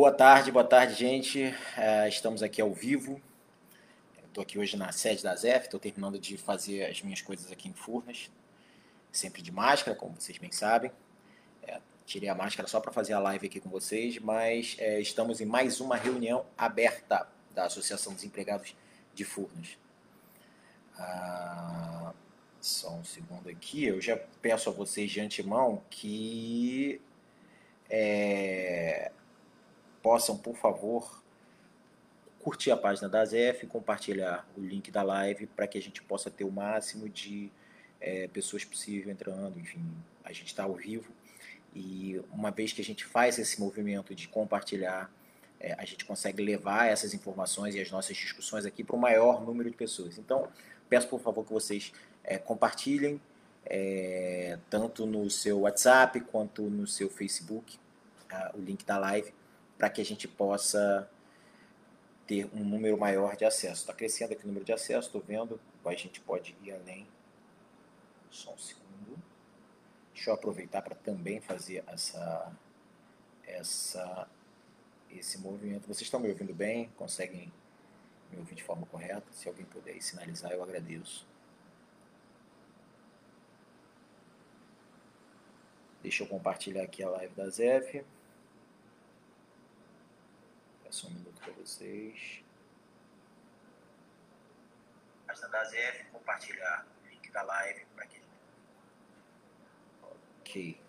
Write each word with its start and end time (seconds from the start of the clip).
Boa 0.00 0.12
tarde, 0.12 0.50
boa 0.50 0.64
tarde, 0.64 0.94
gente. 0.94 1.54
Uh, 1.76 2.08
estamos 2.08 2.42
aqui 2.42 2.58
ao 2.58 2.72
vivo. 2.72 3.20
Estou 4.26 4.40
aqui 4.40 4.58
hoje 4.58 4.74
na 4.74 4.90
sede 4.92 5.22
da 5.22 5.36
ZEF, 5.36 5.66
estou 5.66 5.78
terminando 5.78 6.18
de 6.18 6.38
fazer 6.38 6.86
as 6.86 7.02
minhas 7.02 7.20
coisas 7.20 7.52
aqui 7.52 7.68
em 7.68 7.74
Furnas, 7.74 8.30
sempre 9.12 9.42
de 9.42 9.52
máscara, 9.52 9.94
como 9.94 10.18
vocês 10.18 10.38
bem 10.38 10.50
sabem. 10.50 10.90
É, 11.62 11.78
tirei 12.06 12.30
a 12.30 12.34
máscara 12.34 12.66
só 12.66 12.80
para 12.80 12.90
fazer 12.90 13.12
a 13.12 13.18
live 13.18 13.46
aqui 13.46 13.60
com 13.60 13.68
vocês, 13.68 14.18
mas 14.18 14.74
é, 14.78 14.98
estamos 15.02 15.38
em 15.38 15.44
mais 15.44 15.82
uma 15.82 15.96
reunião 15.96 16.46
aberta 16.56 17.28
da 17.54 17.64
Associação 17.64 18.14
dos 18.14 18.24
Empregados 18.24 18.74
de 19.14 19.22
Furnas. 19.22 19.76
Ah, 20.96 22.14
só 22.58 22.90
um 22.94 23.04
segundo 23.04 23.50
aqui, 23.50 23.84
eu 23.84 24.00
já 24.00 24.16
peço 24.40 24.70
a 24.70 24.72
vocês 24.72 25.10
de 25.10 25.20
antemão 25.20 25.82
que 25.90 27.02
é, 27.90 29.12
possam, 30.02 30.36
por 30.36 30.56
favor, 30.56 31.22
curtir 32.40 32.70
a 32.70 32.76
página 32.76 33.08
da 33.08 33.24
ZF, 33.24 33.66
compartilhar 33.66 34.48
o 34.56 34.60
link 34.60 34.90
da 34.90 35.02
live 35.02 35.46
para 35.46 35.66
que 35.66 35.76
a 35.78 35.82
gente 35.82 36.02
possa 36.02 36.30
ter 36.30 36.44
o 36.44 36.50
máximo 36.50 37.08
de 37.08 37.50
é, 38.00 38.28
pessoas 38.28 38.64
possível 38.64 39.12
entrando. 39.12 39.58
Enfim, 39.58 39.84
a 40.24 40.32
gente 40.32 40.46
está 40.46 40.64
ao 40.64 40.74
vivo 40.74 41.12
e 41.74 42.20
uma 42.32 42.50
vez 42.50 42.72
que 42.72 42.80
a 42.80 42.84
gente 42.84 43.04
faz 43.04 43.38
esse 43.38 43.60
movimento 43.60 44.14
de 44.14 44.26
compartilhar, 44.26 45.10
é, 45.60 45.74
a 45.78 45.84
gente 45.84 46.04
consegue 46.04 46.42
levar 46.42 46.86
essas 46.86 47.14
informações 47.14 47.74
e 47.74 47.80
as 47.80 47.90
nossas 47.90 48.16
discussões 48.16 48.64
aqui 48.64 48.82
para 48.82 48.96
o 48.96 48.98
maior 48.98 49.44
número 49.44 49.70
de 49.70 49.76
pessoas. 49.76 50.18
Então, 50.18 50.48
peço 50.88 51.08
por 51.08 51.20
favor 51.20 51.44
que 51.44 51.52
vocês 51.52 51.92
é, 52.24 52.38
compartilhem 52.38 53.20
é, 53.66 54.58
tanto 54.70 55.06
no 55.06 55.28
seu 55.30 55.60
WhatsApp 55.60 56.20
quanto 56.22 56.62
no 56.62 56.86
seu 56.86 57.10
Facebook, 57.10 57.78
o 58.54 58.60
link 58.60 58.84
da 58.84 58.96
live, 58.96 59.34
para 59.80 59.88
que 59.88 60.02
a 60.02 60.04
gente 60.04 60.28
possa 60.28 61.10
ter 62.26 62.44
um 62.52 62.62
número 62.62 62.98
maior 62.98 63.34
de 63.34 63.46
acesso. 63.46 63.80
Está 63.80 63.94
crescendo 63.94 64.34
aqui 64.34 64.44
o 64.44 64.46
número 64.46 64.62
de 64.62 64.74
acesso, 64.74 65.08
estou 65.08 65.22
vendo, 65.22 65.58
a 65.82 65.94
gente 65.94 66.20
pode 66.20 66.54
ir 66.62 66.72
além. 66.72 67.08
Só 68.30 68.52
um 68.52 68.58
segundo. 68.58 69.18
Deixa 70.12 70.28
eu 70.28 70.34
aproveitar 70.34 70.82
para 70.82 70.94
também 70.94 71.40
fazer 71.40 71.82
essa, 71.86 72.52
essa, 73.42 74.28
esse 75.10 75.38
movimento. 75.38 75.86
Vocês 75.86 76.02
estão 76.02 76.20
me 76.20 76.28
ouvindo 76.28 76.54
bem? 76.54 76.90
Conseguem 76.98 77.50
me 78.30 78.38
ouvir 78.38 78.56
de 78.56 78.62
forma 78.62 78.84
correta? 78.84 79.24
Se 79.32 79.48
alguém 79.48 79.64
puder 79.64 79.98
sinalizar, 80.02 80.52
eu 80.52 80.62
agradeço. 80.62 81.26
Deixa 86.02 86.22
eu 86.22 86.26
compartilhar 86.26 86.82
aqui 86.82 87.02
a 87.02 87.08
live 87.08 87.34
da 87.34 87.48
ZEF. 87.48 88.04
Só 90.90 91.06
um 91.06 91.10
minuto 91.10 91.40
para 91.40 91.52
vocês. 91.52 92.42
Página 95.24 95.48
da 95.48 95.64
ZF, 95.64 96.04
compartilhar 96.10 96.84
o 97.04 97.08
link 97.08 97.30
da 97.30 97.42
live 97.42 97.84
para 97.94 98.06
quem. 98.06 98.20
Ok. 100.40 100.80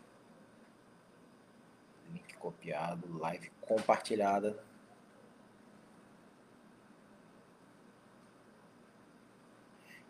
Link 2.14 2.34
copiado, 2.38 3.16
live 3.20 3.52
compartilhada. 3.62 4.58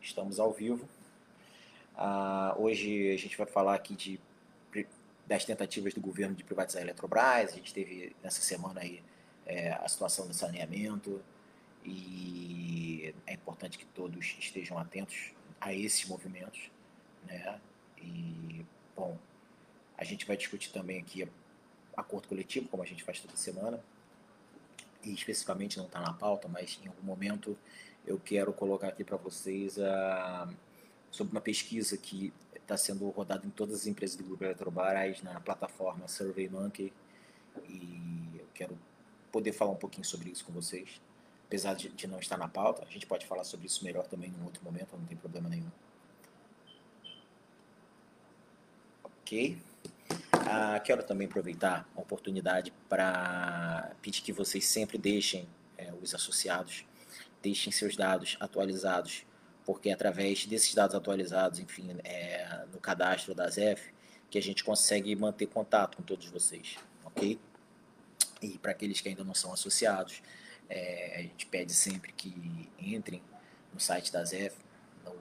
Estamos 0.02 0.40
ao 0.40 0.54
vivo. 0.54 0.88
Uh, 1.98 2.62
hoje 2.62 3.12
a 3.14 3.18
gente 3.18 3.38
vai 3.38 3.46
falar 3.46 3.76
aqui 3.76 3.94
de, 3.94 4.22
das 5.28 5.44
tentativas 5.44 5.94
do 5.94 6.00
governo 6.00 6.34
de 6.34 6.46
privatizar 6.46 6.82
a 6.82 6.86
Eletrobras. 6.86 7.52
A 7.52 7.56
gente 7.58 7.74
teve 7.74 8.16
nessa 8.24 8.42
semana 8.42 8.80
aí 8.80 9.04
é, 9.46 9.72
a 9.74 9.88
situação 9.88 10.28
do 10.28 10.34
saneamento 10.34 11.22
e 11.84 13.14
é 13.26 13.34
importante 13.34 13.78
que 13.78 13.86
todos 13.86 14.36
estejam 14.40 14.78
atentos 14.78 15.32
a 15.60 15.74
esses 15.74 16.06
movimentos, 16.08 16.70
né? 17.26 17.60
E 17.98 18.66
bom, 18.96 19.18
a 19.98 20.04
gente 20.04 20.26
vai 20.26 20.38
discutir 20.38 20.72
também 20.72 21.00
aqui 21.00 21.28
acordo 21.96 22.28
coletivo, 22.28 22.68
como 22.68 22.84
a 22.84 22.86
gente 22.86 23.04
faz 23.04 23.20
toda 23.20 23.36
semana, 23.36 23.80
e 25.04 25.14
especificamente 25.14 25.78
não 25.78 25.86
está 25.86 26.00
na 26.00 26.14
pauta, 26.14 26.48
mas 26.48 26.80
em 26.84 26.88
algum 26.88 27.04
momento 27.04 27.58
eu 28.06 28.20
quero 28.20 28.54
colocar 28.54 28.90
aqui 28.90 29.04
para 29.04 29.18
vocês 29.18 29.80
a, 29.80 30.48
sobre 31.10 31.32
uma 31.32 31.42
pesquisa 31.42 31.98
que 31.98 32.34
está 32.56 32.78
sendo 32.78 33.10
rodada 33.10 33.46
em 33.46 33.50
todas 33.50 33.82
as 33.82 33.88
empresas 33.88 34.16
do 34.16 34.24
Grupo 34.24 34.44
Eletrobras 34.44 35.22
na 35.22 35.40
plataforma 35.40 36.08
SurveyMonkey 36.08 36.94
e 37.68 38.40
eu 38.40 38.48
quero 38.54 38.78
poder 39.32 39.54
falar 39.54 39.72
um 39.72 39.76
pouquinho 39.76 40.06
sobre 40.06 40.30
isso 40.30 40.46
com 40.46 40.52
vocês. 40.52 41.02
Apesar 41.46 41.74
de, 41.74 41.90
de 41.90 42.08
não 42.08 42.20
estar 42.20 42.38
na 42.38 42.48
pauta, 42.48 42.84
a 42.88 42.92
gente 42.92 43.06
pode 43.06 43.26
falar 43.26 43.44
sobre 43.44 43.68
isso 43.68 43.84
melhor 43.84 44.08
também 44.08 44.32
num 44.32 44.46
outro 44.46 44.64
momento, 44.64 44.96
não 44.98 45.06
tem 45.06 45.18
problema 45.18 45.50
nenhum. 45.50 45.70
Ok. 49.04 49.58
Ah, 50.32 50.80
quero 50.80 51.04
também 51.04 51.28
aproveitar 51.28 51.88
a 51.96 52.02
oportunidade 52.02 52.74
para 52.90 53.94
pedir 54.02 54.22
que 54.22 54.34
vocês 54.34 54.66
sempre 54.66 54.98
deixem 54.98 55.48
é, 55.78 55.92
os 56.02 56.14
associados, 56.14 56.86
deixem 57.42 57.72
seus 57.72 57.96
dados 57.96 58.38
atualizados, 58.40 59.26
porque 59.66 59.92
através 59.92 60.46
desses 60.46 60.74
dados 60.74 60.96
atualizados, 60.96 61.60
enfim, 61.60 61.98
é, 62.04 62.66
no 62.72 62.80
cadastro 62.80 63.34
da 63.34 63.50
ZEF, 63.50 63.94
que 64.30 64.38
a 64.38 64.42
gente 64.42 64.64
consegue 64.64 65.16
manter 65.16 65.48
contato 65.48 65.98
com 65.98 66.04
todos 66.04 66.28
vocês, 66.28 66.78
ok? 67.04 67.40
E 68.42 68.58
para 68.58 68.72
aqueles 68.72 69.00
que 69.02 69.10
ainda 69.10 69.24
não 69.24 69.34
são 69.34 69.54
associados, 69.54 70.22
é, 70.70 71.16
a 71.18 71.22
gente 71.22 71.46
pede 71.46 71.74
sempre 71.74 72.12
que 72.12 72.70
entrem 72.80 73.22
no 73.74 73.80
site 73.80 74.12
da 74.12 74.24
ZEF, 74.24 74.56
no 75.06 75.16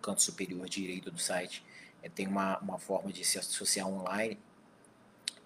canto 0.00 0.22
superior 0.22 0.68
direito 0.68 1.10
do 1.10 1.18
site, 1.18 1.64
é, 2.02 2.08
tem 2.08 2.26
uma, 2.26 2.58
uma 2.58 2.78
forma 2.78 3.12
de 3.12 3.24
se 3.24 3.38
associar 3.38 3.86
online 3.86 4.38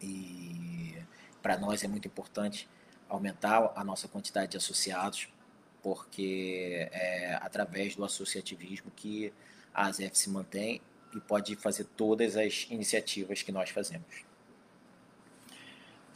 e 0.00 0.96
para 1.42 1.58
nós 1.58 1.82
é 1.82 1.88
muito 1.88 2.06
importante 2.06 2.68
aumentar 3.08 3.72
a 3.74 3.84
nossa 3.84 4.08
quantidade 4.08 4.52
de 4.52 4.56
associados, 4.56 5.28
porque 5.82 6.88
é 6.92 7.34
através 7.42 7.94
do 7.96 8.04
associativismo 8.04 8.90
que 8.94 9.32
a 9.72 9.90
ZEF 9.90 10.16
se 10.16 10.30
mantém 10.30 10.80
e 11.14 11.20
pode 11.20 11.54
fazer 11.56 11.84
todas 11.96 12.36
as 12.36 12.66
iniciativas 12.70 13.42
que 13.42 13.52
nós 13.52 13.70
fazemos. 13.70 14.24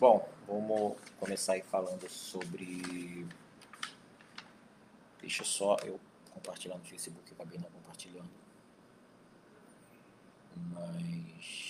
Bom, 0.01 0.29
vamos 0.47 0.97
começar 1.19 1.55
aí 1.55 1.63
falando 1.63 2.09
sobre. 2.09 3.27
Deixa 5.21 5.43
só 5.43 5.77
eu 5.85 5.99
compartilhar 6.31 6.79
no 6.79 6.85
Facebook, 6.85 7.33
acabei 7.33 7.59
não 7.59 7.69
compartilhando. 7.69 8.31
Mas. 10.73 11.68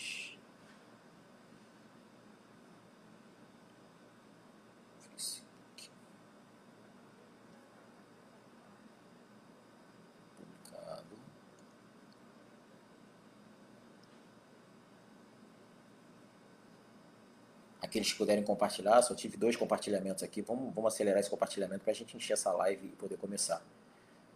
Aqueles 17.89 18.13
que 18.13 18.19
puderem 18.19 18.45
compartilhar, 18.45 19.01
só 19.03 19.15
tive 19.15 19.37
dois 19.37 19.57
compartilhamentos 19.57 20.23
aqui, 20.23 20.43
vamos, 20.43 20.73
vamos 20.75 20.93
acelerar 20.93 21.19
esse 21.19 21.31
compartilhamento 21.31 21.81
para 21.81 21.91
a 21.91 21.95
gente 21.95 22.17
encher 22.17 22.35
essa 22.35 22.53
live 22.53 22.87
e 22.87 22.91
poder 22.91 23.17
começar. 23.17 23.63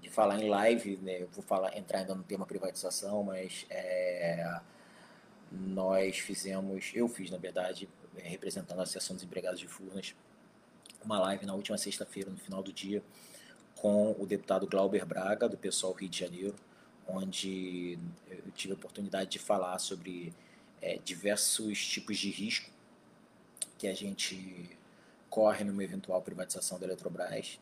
De 0.01 0.11
falar 0.11 0.41
em 0.41 0.49
live, 0.49 0.97
né, 0.97 1.23
eu 1.23 1.29
vou 1.29 1.45
falar, 1.45 1.77
entrar 1.77 2.01
ainda 2.01 2.15
no 2.15 2.25
tema 2.25 2.45
privatização, 2.45 3.23
mas 3.23 3.67
é, 3.71 4.61
nós 5.53 6.19
fizemos, 6.19 6.91
eu 6.95 7.07
fiz 7.07 7.31
na 7.31 7.39
verdade, 7.39 7.89
é, 8.17 8.29
representando 8.29 8.81
a 8.81 8.83
Associação 8.83 9.15
dos 9.15 9.25
Empregados 9.25 9.61
de 9.61 9.69
Furnas, 9.69 10.15
uma 11.05 11.21
live 11.21 11.47
na 11.47 11.55
última 11.55 11.77
sexta-feira, 11.77 12.31
no 12.31 12.39
final 12.39 12.63
do 12.63 12.73
dia, 12.73 13.03
com 13.77 14.17
o 14.19 14.27
deputado 14.27 14.67
Glauber 14.67 15.05
Braga, 15.05 15.49
do 15.49 15.57
pessoal 15.57 15.93
Rio 15.93 16.09
de 16.09 16.19
Janeiro, 16.19 16.55
onde 17.07 17.99
eu 18.31 18.51
tive 18.55 18.73
a 18.73 18.77
oportunidade 18.77 19.31
de 19.31 19.39
falar 19.39 19.79
sobre 19.79 20.33
é, 20.81 20.99
diversos 21.05 21.87
tipos 21.87 22.17
de 22.17 22.31
risco 22.31 22.72
que 23.83 23.89
a 23.89 23.95
gente 23.95 24.79
corre 25.29 25.65
numa 25.65 25.83
eventual 25.83 26.23
privatização 26.23 26.79
da 26.79 26.87
Eletrobras 26.87 27.59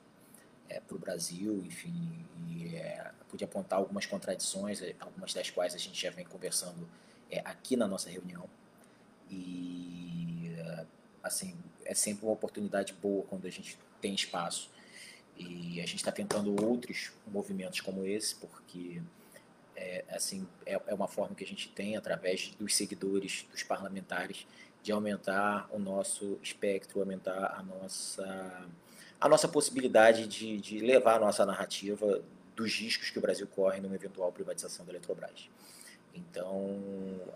é, 0.69 0.79
para 0.79 0.95
o 0.95 0.99
Brasil, 0.99 1.65
enfim, 1.65 2.27
e 2.47 2.77
é, 2.77 3.11
pude 3.27 3.43
apontar 3.43 3.79
algumas 3.79 4.05
contradições, 4.05 4.83
é, 4.83 4.95
algumas 5.01 5.33
das 5.33 5.49
quais 5.49 5.75
a 5.75 5.79
gente 5.79 5.99
já 5.99 6.11
vem 6.11 6.27
conversando 6.27 6.87
é, 7.31 7.39
aqui 7.43 7.75
na 7.75 7.89
nossa 7.89 8.11
reunião. 8.11 8.45
E, 9.31 10.55
assim, 11.23 11.57
é 11.87 11.95
sempre 11.95 12.27
uma 12.27 12.35
oportunidade 12.35 12.93
boa 12.93 13.25
quando 13.25 13.47
a 13.47 13.51
gente 13.51 13.79
tem 13.99 14.15
espaço. 14.15 14.71
E 15.39 15.81
a 15.81 15.87
gente 15.87 15.97
está 15.97 16.13
tentando 16.13 16.55
outros 16.67 17.13
movimentos 17.27 17.81
como 17.81 18.05
esse, 18.05 18.35
porque 18.35 19.01
é, 19.75 20.05
assim, 20.11 20.47
é, 20.67 20.79
é 20.87 20.95
uma 20.95 21.09
forma 21.09 21.35
que 21.35 21.45
a 21.45 21.47
gente 21.47 21.71
tem, 21.71 21.97
através 21.97 22.51
dos 22.59 22.77
seguidores, 22.77 23.47
dos 23.51 23.63
parlamentares, 23.63 24.47
de 24.83 24.93
aumentar 24.93 25.69
o 25.71 25.79
nosso 25.79 26.39
espectro, 26.43 27.01
aumentar 27.01 27.55
a 27.59 27.63
nossa, 27.63 28.67
a 29.21 29.29
nossa 29.29 29.49
possibilidade 29.49 30.27
de, 30.27 30.59
de 30.59 30.79
levar 30.81 31.17
a 31.17 31.21
nossa 31.21 31.45
narrativa 31.45 32.23
dos 32.57 32.75
riscos 32.75 33.11
que 33.11 33.19
o 33.19 33.23
Brasil 33.23 33.47
corre 33.47 33.81
numa 33.81 33.95
eventual 33.95 34.33
privatização 34.33 34.85
da 34.85 34.93
Eletrobras. 34.93 35.49
Então, 36.15 36.81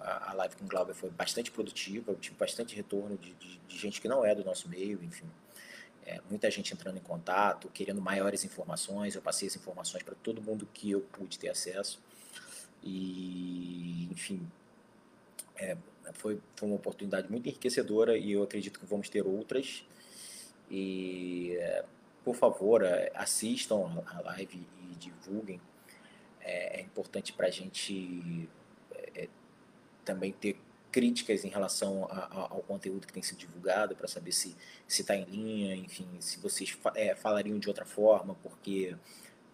a, 0.01 0.31
a 0.31 0.33
live 0.35 0.57
com 0.57 0.65
o 0.65 0.69
Glauber 0.69 0.95
foi 0.95 1.11
bastante 1.11 1.51
produtiva, 1.51 2.13
eu 2.13 2.17
tive 2.17 2.37
bastante 2.37 2.75
retorno 2.75 3.17
de, 3.17 3.33
de, 3.35 3.59
de 3.59 3.79
gente 3.79 4.01
que 4.01 4.09
não 4.09 4.25
é 4.25 4.35
do 4.35 4.45
nosso 4.45 4.69
meio, 4.69 5.03
enfim. 5.03 5.27
É, 6.07 6.21
muita 6.29 6.51
gente 6.51 6.75
entrando 6.75 6.99
em 6.99 7.03
contato, 7.03 7.69
querendo 7.73 8.01
maiores 8.01 8.45
informações. 8.45 9.15
Eu 9.15 9.23
passei 9.23 9.49
as 9.49 9.57
informações 9.57 10.03
para 10.03 10.15
todo 10.15 10.43
mundo 10.43 10.69
que 10.75 10.91
eu 10.91 11.01
pude 11.01 11.39
ter 11.39 11.49
acesso. 11.49 11.99
E, 12.83 14.07
enfim, 14.13 14.47
é, 15.57 15.77
foi, 16.13 16.39
foi 16.57 16.69
uma 16.69 16.77
oportunidade 16.77 17.31
muito 17.31 17.49
enriquecedora 17.49 18.17
e 18.17 18.33
eu 18.33 18.43
acredito 18.43 18.79
que 18.79 18.87
vamos 18.87 19.09
ter 19.09 19.27
outras. 19.27 19.85
E, 20.71 21.57
é, 21.59 21.85
por 22.25 22.35
favor, 22.35 22.83
é, 22.83 23.11
assistam 23.15 24.03
a 24.07 24.21
live 24.23 24.67
e 24.91 24.97
divulguem. 24.97 25.61
É, 26.41 26.81
é 26.81 26.83
importante 26.83 27.33
para 27.33 27.47
a 27.47 27.51
gente 27.51 28.49
é, 29.15 29.29
também 30.05 30.33
ter 30.33 30.59
críticas 30.95 31.45
em 31.45 31.49
relação 31.49 32.07
a, 32.09 32.19
a, 32.19 32.41
ao 32.53 32.63
conteúdo 32.63 33.07
que 33.07 33.13
tem 33.13 33.23
sido 33.23 33.39
divulgado 33.39 33.97
para 33.97 34.07
saber 34.07 34.31
se 34.31 34.57
está 34.87 35.17
em 35.17 35.25
linha, 35.25 35.75
enfim, 35.75 36.07
se 36.21 36.39
vocês 36.39 36.79
é, 36.95 37.17
falariam 37.17 37.59
de 37.59 37.67
outra 37.67 37.85
forma, 37.85 38.37
porque 38.43 38.97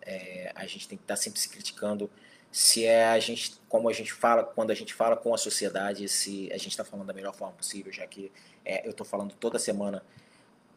é, 0.03 0.53
a 0.55 0.67
gente 0.67 0.87
tem 0.87 0.99
que 0.99 1.05
estar 1.05 1.17
tá 1.17 1.21
sempre 1.21 1.41
se 1.41 1.49
criticando 1.49 2.11
se 2.53 2.85
é 2.85 3.07
a 3.07 3.19
gente, 3.19 3.61
como 3.69 3.89
a 3.89 3.93
gente 3.93 4.13
fala, 4.13 4.43
quando 4.43 4.71
a 4.71 4.75
gente 4.75 4.93
fala 4.93 5.17
com 5.17 5.33
a 5.33 5.39
sociedade, 5.39 6.09
se 6.09 6.51
a 6.53 6.57
gente 6.57 6.71
está 6.71 6.85
falando 6.85 7.07
da 7.07 7.13
melhor 7.13 7.35
forma 7.35 7.55
possível, 7.55 7.93
já 7.93 8.07
que 8.07 8.33
é, 8.65 8.87
eu 8.87 8.91
estou 8.91 9.07
falando 9.07 9.33
toda 9.35 9.59
semana 9.59 10.03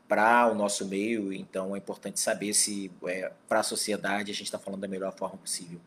para 0.08 0.48
o 0.52 0.54
nosso 0.54 0.88
meio, 0.88 1.34
então 1.34 1.76
é 1.76 1.80
importante 1.80 2.20
saber 2.20 2.54
se 2.54 2.92
é, 3.06 3.32
para 3.48 3.62
a 3.62 3.64
sociedade 3.64 4.32
a 4.32 4.34
gente 4.34 4.46
está 4.46 4.60
falando 4.60 4.82
da 4.82 4.88
melhor 4.88 5.14
forma 5.14 5.38
possível. 5.38 5.80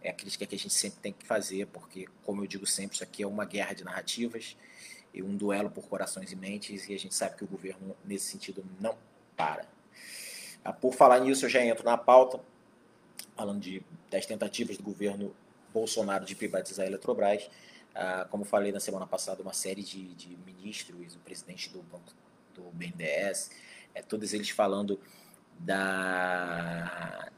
É 0.00 0.10
a 0.10 0.12
crítica 0.12 0.46
que 0.46 0.54
a 0.54 0.58
gente 0.58 0.74
sempre 0.74 0.98
tem 1.00 1.12
que 1.12 1.26
fazer, 1.26 1.66
porque, 1.66 2.06
como 2.24 2.42
eu 2.42 2.46
digo 2.46 2.66
sempre, 2.66 2.94
isso 2.94 3.04
aqui 3.04 3.22
é 3.22 3.26
uma 3.26 3.44
guerra 3.44 3.72
de 3.72 3.84
narrativas 3.84 4.56
e 5.12 5.22
um 5.22 5.36
duelo 5.36 5.70
por 5.70 5.88
corações 5.88 6.30
e 6.32 6.36
mentes, 6.36 6.88
e 6.88 6.94
a 6.94 6.98
gente 6.98 7.14
sabe 7.14 7.36
que 7.36 7.44
o 7.44 7.46
governo, 7.46 7.96
nesse 8.04 8.26
sentido, 8.26 8.64
não 8.80 8.96
para. 9.36 9.64
Ah, 10.64 10.72
por 10.72 10.94
falar 10.94 11.20
nisso, 11.20 11.44
eu 11.44 11.50
já 11.50 11.64
entro 11.64 11.84
na 11.84 11.98
pauta 11.98 12.40
falando 13.42 13.60
de, 13.60 13.82
das 14.08 14.24
tentativas 14.24 14.76
do 14.76 14.84
governo 14.84 15.34
Bolsonaro 15.74 16.24
de 16.24 16.36
privatizar 16.36 16.84
a 16.84 16.88
Eletrobras. 16.88 17.50
Ah, 17.92 18.26
como 18.30 18.44
falei 18.44 18.70
na 18.70 18.78
semana 18.78 19.06
passada, 19.06 19.42
uma 19.42 19.52
série 19.52 19.82
de, 19.82 20.14
de 20.14 20.36
ministros, 20.46 21.16
o 21.16 21.18
presidente 21.18 21.68
do 21.70 21.82
banco 21.82 22.12
do 22.54 22.62
BNDES, 22.72 23.50
é, 23.94 24.00
todos 24.00 24.32
eles 24.32 24.50
falando 24.50 25.00
da, 25.58 27.30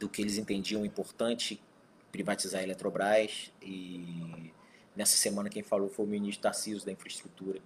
do 0.00 0.08
que 0.08 0.22
eles 0.22 0.38
entendiam 0.38 0.84
importante 0.84 1.62
privatizar 2.10 2.62
a 2.62 2.64
Eletrobras. 2.64 3.52
E 3.60 4.50
nessa 4.96 5.16
semana 5.16 5.50
quem 5.50 5.62
falou 5.62 5.90
foi 5.90 6.06
o 6.06 6.08
ministro 6.08 6.42
Tarcísio 6.42 6.84
da 6.86 6.90
Infraestrutura. 6.90 7.60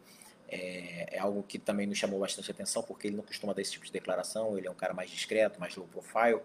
É, 0.50 1.16
é, 1.16 1.18
algo 1.18 1.42
que 1.42 1.58
também 1.58 1.86
nos 1.86 1.98
chamou 1.98 2.18
bastante 2.18 2.50
atenção, 2.50 2.82
porque 2.82 3.06
ele 3.06 3.16
não 3.16 3.22
costuma 3.22 3.52
dar 3.52 3.60
esse 3.60 3.72
tipo 3.72 3.84
de 3.84 3.92
declaração, 3.92 4.56
ele 4.56 4.66
é 4.66 4.70
um 4.70 4.74
cara 4.74 4.94
mais 4.94 5.10
discreto, 5.10 5.60
mais 5.60 5.76
low 5.76 5.86
profile, 5.86 6.40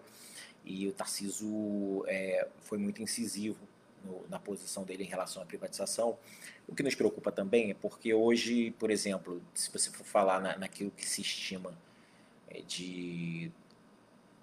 e 0.65 0.87
o 0.87 0.93
Tarciso 0.93 2.03
é, 2.07 2.47
foi 2.61 2.77
muito 2.77 3.01
incisivo 3.01 3.59
no, 4.03 4.25
na 4.29 4.39
posição 4.39 4.83
dele 4.83 5.03
em 5.03 5.07
relação 5.07 5.41
à 5.41 5.45
privatização. 5.45 6.17
O 6.67 6.75
que 6.75 6.83
nos 6.83 6.95
preocupa 6.95 7.31
também 7.31 7.71
é 7.71 7.73
porque 7.73 8.13
hoje, 8.13 8.71
por 8.71 8.89
exemplo, 8.89 9.41
se 9.53 9.71
você 9.71 9.89
for 9.91 10.05
falar 10.05 10.39
na, 10.41 10.57
naquilo 10.57 10.91
que 10.91 11.05
se 11.05 11.21
estima 11.21 11.77
é, 12.47 12.61
de, 12.61 13.51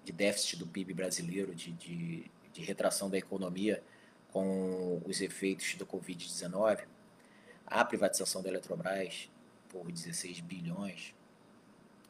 de 0.03 0.11
déficit 0.11 0.57
do 0.57 0.67
PIB 0.67 0.93
brasileiro, 0.93 1.55
de, 1.55 1.71
de, 1.71 2.31
de 2.53 2.61
retração 2.61 3.09
da 3.09 3.17
economia 3.17 3.83
com 4.31 5.01
os 5.05 5.21
efeitos 5.21 5.75
da 5.75 5.85
Covid-19, 5.85 6.85
a 7.65 7.83
privatização 7.85 8.41
da 8.41 8.49
Eletrobras 8.49 9.29
por 9.69 9.91
16 9.91 10.41
bilhões 10.41 11.13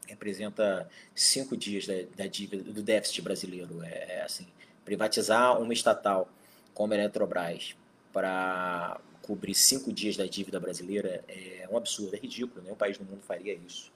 representa 0.08 0.90
cinco 1.16 1.56
dias 1.56 1.86
da, 1.88 1.94
da 2.16 2.28
dívida 2.28 2.64
do 2.72 2.82
déficit 2.82 3.22
brasileiro. 3.22 3.84
É, 3.84 4.18
é, 4.18 4.22
assim, 4.24 4.48
privatizar 4.84 5.60
uma 5.62 5.74
estatal 5.74 6.30
como 6.74 6.94
a 6.94 6.96
Eletrobras 6.96 7.76
para 8.12 9.00
cobrir 9.22 9.54
cinco 9.54 9.92
dias 9.94 10.18
da 10.18 10.26
dívida 10.26 10.60
brasileira 10.60 11.24
é 11.28 11.68
um 11.72 11.78
absurdo, 11.78 12.16
é 12.16 12.20
ridículo, 12.20 12.62
nenhum 12.62 12.76
país 12.76 12.98
no 13.00 13.06
mundo 13.06 13.22
faria 13.22 13.54
isso. 13.54 13.92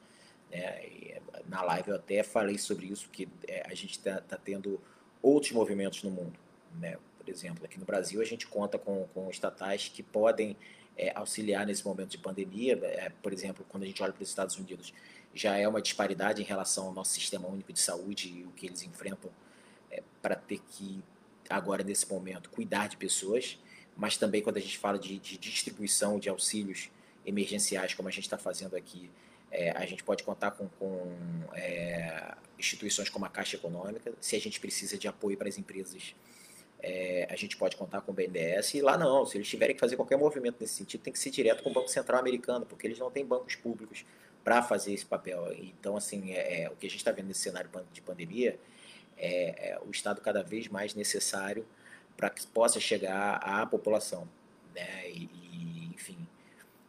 É, 0.51 1.19
na 1.47 1.61
live 1.63 1.89
eu 1.89 1.95
até 1.95 2.23
falei 2.23 2.57
sobre 2.57 2.85
isso, 2.85 3.09
que 3.09 3.27
é, 3.47 3.65
a 3.65 3.73
gente 3.73 3.91
está 3.91 4.21
tá 4.21 4.37
tendo 4.37 4.79
outros 5.21 5.51
movimentos 5.51 6.03
no 6.03 6.11
mundo. 6.11 6.37
Né? 6.79 6.97
Por 7.17 7.27
exemplo, 7.29 7.65
aqui 7.65 7.79
no 7.79 7.85
Brasil 7.85 8.21
a 8.21 8.25
gente 8.25 8.47
conta 8.47 8.77
com, 8.77 9.07
com 9.13 9.29
estatais 9.29 9.89
que 9.89 10.03
podem 10.03 10.55
é, 10.97 11.11
auxiliar 11.15 11.65
nesse 11.65 11.85
momento 11.85 12.11
de 12.11 12.17
pandemia. 12.17 12.79
É, 12.83 13.11
por 13.21 13.33
exemplo, 13.33 13.65
quando 13.67 13.83
a 13.83 13.85
gente 13.87 14.01
olha 14.01 14.13
para 14.13 14.23
os 14.23 14.29
Estados 14.29 14.55
Unidos, 14.57 14.93
já 15.35 15.57
é 15.57 15.67
uma 15.67 15.81
disparidade 15.81 16.41
em 16.41 16.45
relação 16.45 16.87
ao 16.87 16.93
nosso 16.93 17.13
sistema 17.13 17.47
único 17.47 17.73
de 17.73 17.79
saúde 17.79 18.29
e 18.29 18.43
o 18.45 18.51
que 18.51 18.65
eles 18.65 18.81
enfrentam 18.81 19.29
é, 19.91 20.01
para 20.21 20.35
ter 20.35 20.59
que, 20.69 21.03
agora 21.49 21.83
nesse 21.83 22.09
momento, 22.09 22.49
cuidar 22.49 22.87
de 22.87 22.95
pessoas, 22.95 23.59
mas 23.97 24.15
também 24.15 24.41
quando 24.41 24.57
a 24.57 24.61
gente 24.61 24.77
fala 24.77 24.97
de, 24.97 25.19
de 25.19 25.37
distribuição 25.37 26.17
de 26.17 26.29
auxílios 26.29 26.89
emergenciais, 27.25 27.93
como 27.93 28.07
a 28.07 28.11
gente 28.11 28.23
está 28.23 28.37
fazendo 28.37 28.75
aqui, 28.75 29.11
é, 29.51 29.71
a 29.71 29.85
gente 29.85 30.03
pode 30.03 30.23
contar 30.23 30.51
com, 30.51 30.69
com 30.69 31.13
é, 31.53 32.33
instituições 32.57 33.09
como 33.09 33.25
a 33.25 33.29
Caixa 33.29 33.57
Econômica, 33.57 34.13
se 34.21 34.35
a 34.35 34.39
gente 34.39 34.59
precisa 34.59 34.97
de 34.97 35.07
apoio 35.07 35.37
para 35.37 35.49
as 35.49 35.57
empresas 35.57 36.15
é, 36.79 37.27
a 37.31 37.35
gente 37.35 37.57
pode 37.57 37.75
contar 37.75 38.01
com 38.01 38.11
o 38.11 38.15
BNDES, 38.15 38.75
e 38.75 38.81
lá 38.81 38.95
não, 38.95 39.25
se 39.25 39.37
eles 39.37 39.47
tiverem 39.47 39.75
que 39.75 39.79
fazer 39.79 39.95
qualquer 39.95 40.17
movimento 40.17 40.57
nesse 40.59 40.75
sentido, 40.75 41.01
tem 41.01 41.11
que 41.11 41.17
ser 41.17 41.31
direto 41.31 41.63
com 41.63 41.71
o 41.71 41.73
Banco 41.73 41.87
Central 41.87 42.19
americano, 42.19 42.63
porque 42.63 42.85
eles 42.85 42.99
não 42.99 43.09
têm 43.09 43.25
bancos 43.25 43.55
públicos 43.55 44.05
para 44.45 44.61
fazer 44.61 44.93
esse 44.93 45.05
papel. 45.05 45.51
Então, 45.57 45.97
assim, 45.97 46.31
é, 46.31 46.61
é 46.61 46.69
o 46.69 46.75
que 46.75 46.85
a 46.85 46.89
gente 46.89 46.99
está 46.99 47.11
vendo 47.11 47.27
nesse 47.27 47.41
cenário 47.41 47.67
de 47.91 47.99
pandemia 47.99 48.59
é, 49.17 49.71
é, 49.71 49.79
o 49.83 49.89
Estado 49.89 50.21
cada 50.21 50.43
vez 50.43 50.67
mais 50.67 50.93
necessário 50.93 51.65
para 52.15 52.29
que 52.29 52.45
possa 52.45 52.79
chegar 52.79 53.37
à 53.37 53.65
população. 53.65 54.29
Né? 54.75 55.09
E, 55.09 55.29
e 55.33 55.91
enfim, 55.95 56.27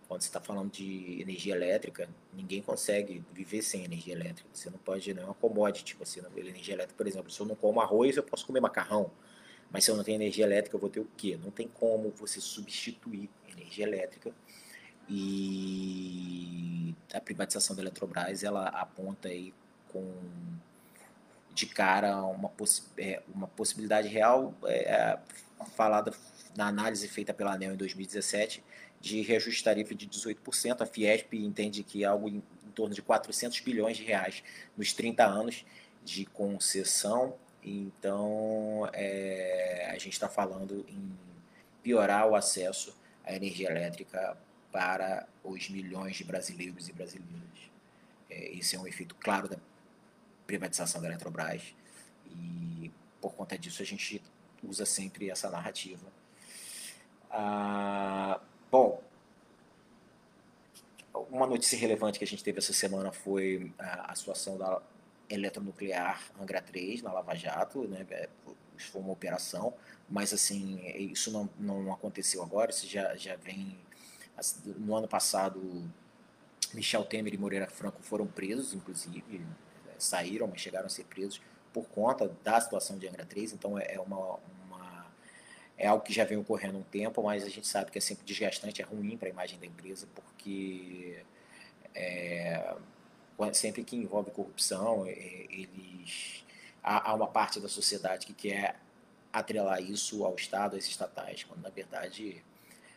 quando 0.06 0.20
você 0.20 0.28
está 0.28 0.38
falando 0.38 0.70
de 0.70 1.18
energia 1.18 1.54
elétrica, 1.54 2.10
ninguém 2.34 2.60
consegue 2.60 3.25
viver 3.32 3.62
sem 3.62 3.84
energia 3.84 4.12
elétrica. 4.12 4.46
Você 4.52 4.68
não 4.68 4.78
pode, 4.78 5.14
não 5.14 5.22
é 5.22 5.25
uma 5.25 5.34
commodity. 5.34 5.96
Você 5.96 6.20
não, 6.20 6.30
energia 6.36 6.75
elétrica, 6.75 6.94
por 6.94 7.06
exemplo, 7.06 7.30
se 7.30 7.40
eu 7.40 7.46
não 7.46 7.56
como 7.56 7.80
arroz, 7.80 8.18
eu 8.18 8.22
posso 8.22 8.46
comer 8.46 8.60
macarrão. 8.60 9.10
Mas 9.70 9.84
se 9.84 9.90
eu 9.90 9.96
não 9.96 10.04
tenho 10.04 10.16
energia 10.16 10.44
elétrica, 10.44 10.76
eu 10.76 10.80
vou 10.80 10.90
ter 10.90 11.00
o 11.00 11.08
quê? 11.16 11.38
Não 11.42 11.50
tem 11.50 11.66
como 11.66 12.10
você 12.10 12.38
substituir 12.38 13.30
energia 13.48 13.86
elétrica. 13.86 14.30
E 15.08 16.94
a 17.12 17.20
privatização 17.20 17.75
da 17.76 17.82
Eletrobras, 17.82 18.42
ela 18.42 18.68
aponta 18.68 19.28
aí 19.28 19.54
com 19.88 20.04
de 21.54 21.66
cara 21.66 22.22
uma, 22.22 22.50
possi 22.50 22.82
é, 22.98 23.22
uma 23.34 23.46
possibilidade 23.46 24.08
real 24.08 24.52
é, 24.64 24.92
é 24.92 25.18
falada 25.75 26.12
na 26.54 26.66
análise 26.66 27.08
feita 27.08 27.32
pela 27.32 27.54
ANEL 27.54 27.72
em 27.72 27.76
2017 27.76 28.62
de 29.00 29.22
reajuste 29.22 29.58
de 29.58 29.64
tarifa 29.64 29.94
de 29.94 30.06
18%. 30.06 30.82
A 30.82 30.86
Fiesp 30.86 31.32
entende 31.34 31.82
que 31.82 32.04
algo 32.04 32.28
em, 32.28 32.42
em 32.64 32.70
torno 32.75 32.94
de 32.94 33.00
400 33.00 33.60
bilhões 33.60 33.96
de 33.96 34.04
reais 34.04 34.42
nos 34.76 34.92
30 34.92 35.25
anos 35.25 35.64
de 36.04 36.26
concessão 36.26 37.34
então, 37.66 38.88
é, 38.92 39.88
a 39.90 39.98
gente 39.98 40.10
está 40.10 40.28
falando 40.28 40.86
em 40.88 41.12
piorar 41.82 42.28
o 42.28 42.36
acesso 42.36 42.96
à 43.25 43.34
energia 43.34 43.68
elétrica 43.68 44.38
para 44.76 45.26
os 45.42 45.71
milhões 45.71 46.16
de 46.16 46.25
brasileiros 46.25 46.87
e 46.87 46.92
brasileiras. 46.92 47.71
É, 48.28 48.59
esse 48.59 48.76
é 48.76 48.78
um 48.78 48.87
efeito 48.87 49.14
claro 49.14 49.49
da 49.49 49.56
privatização 50.47 51.00
da 51.00 51.09
Eletrobras 51.09 51.75
e, 52.26 52.90
por 53.18 53.33
conta 53.33 53.56
disso, 53.56 53.80
a 53.80 53.87
gente 53.87 54.23
usa 54.62 54.85
sempre 54.85 55.30
essa 55.30 55.49
narrativa. 55.49 56.06
Ah, 57.30 58.38
bom, 58.71 59.02
uma 61.30 61.47
notícia 61.47 61.78
relevante 61.78 62.18
que 62.18 62.26
a 62.26 62.28
gente 62.28 62.45
teve 62.45 62.59
essa 62.59 62.75
semana 62.75 63.11
foi 63.11 63.73
a, 63.78 64.12
a 64.12 64.14
situação 64.14 64.59
da 64.59 64.83
eletronuclear 65.30 66.23
Angra 66.38 66.61
3 66.61 67.00
na 67.00 67.14
Lava 67.14 67.35
Jato, 67.35 67.88
né? 67.88 68.06
É, 68.11 68.28
foi 68.76 69.00
uma 69.00 69.14
operação, 69.14 69.73
mas 70.06 70.35
assim, 70.35 70.87
isso 70.97 71.30
não, 71.30 71.49
não 71.59 71.95
aconteceu 71.95 72.42
agora, 72.42 72.71
isso 72.71 72.87
já, 72.87 73.16
já 73.16 73.37
vem 73.37 73.75
no 74.78 74.95
ano 74.95 75.09
passado 75.09 75.61
Michel 76.75 77.05
Temer 77.05 77.35
e 77.35 77.38
Moreira 77.38 77.66
Franco 77.66 78.02
foram 78.02 78.26
presos, 78.26 78.75
inclusive, 78.75 79.38
né, 79.38 79.95
saíram, 79.99 80.47
mas 80.47 80.61
chegaram 80.61 80.87
a 80.87 80.90
ser 80.90 81.05
presos 81.05 81.40
por 81.73 81.87
conta 81.88 82.31
da 82.43 82.61
situação 82.61 82.99
de 82.99 83.07
Angra 83.09 83.25
3, 83.25 83.52
então 83.52 83.78
é, 83.78 83.95
é 83.95 84.00
uma, 84.00 84.38
uma 84.66 85.07
é 85.76 85.87
algo 85.87 86.02
que 86.02 86.12
já 86.12 86.25
vem 86.25 86.38
ocorrendo 86.38 86.76
há 86.78 86.81
um 86.81 86.85
tempo, 86.85 87.23
mas 87.23 87.45
a 87.45 87.49
gente 87.49 87.66
sabe 87.66 87.90
que 87.90 87.99
é 87.99 88.00
sempre 88.00 88.25
desgastante, 88.25 88.81
é 88.81 88.85
ruim 88.85 89.16
para 89.16 89.28
a 89.28 89.31
imagem 89.31 89.59
da 89.59 89.66
empresa, 89.66 90.07
porque 90.14 91.23
é, 91.95 92.75
sempre 93.52 93.85
que 93.85 93.97
envolve 93.97 94.31
corrupção, 94.31 95.07
eles 95.07 96.45
há, 96.83 97.11
há 97.11 97.14
uma 97.14 97.26
parte 97.26 97.61
da 97.61 97.69
sociedade 97.69 98.26
que 98.26 98.33
quer 98.33 98.76
atrelar 99.33 99.83
isso 99.83 100.25
ao 100.25 100.35
Estado, 100.35 100.76
às 100.76 100.87
estatais, 100.87 101.45
quando 101.45 101.62
na 101.62 101.69
verdade 101.69 102.43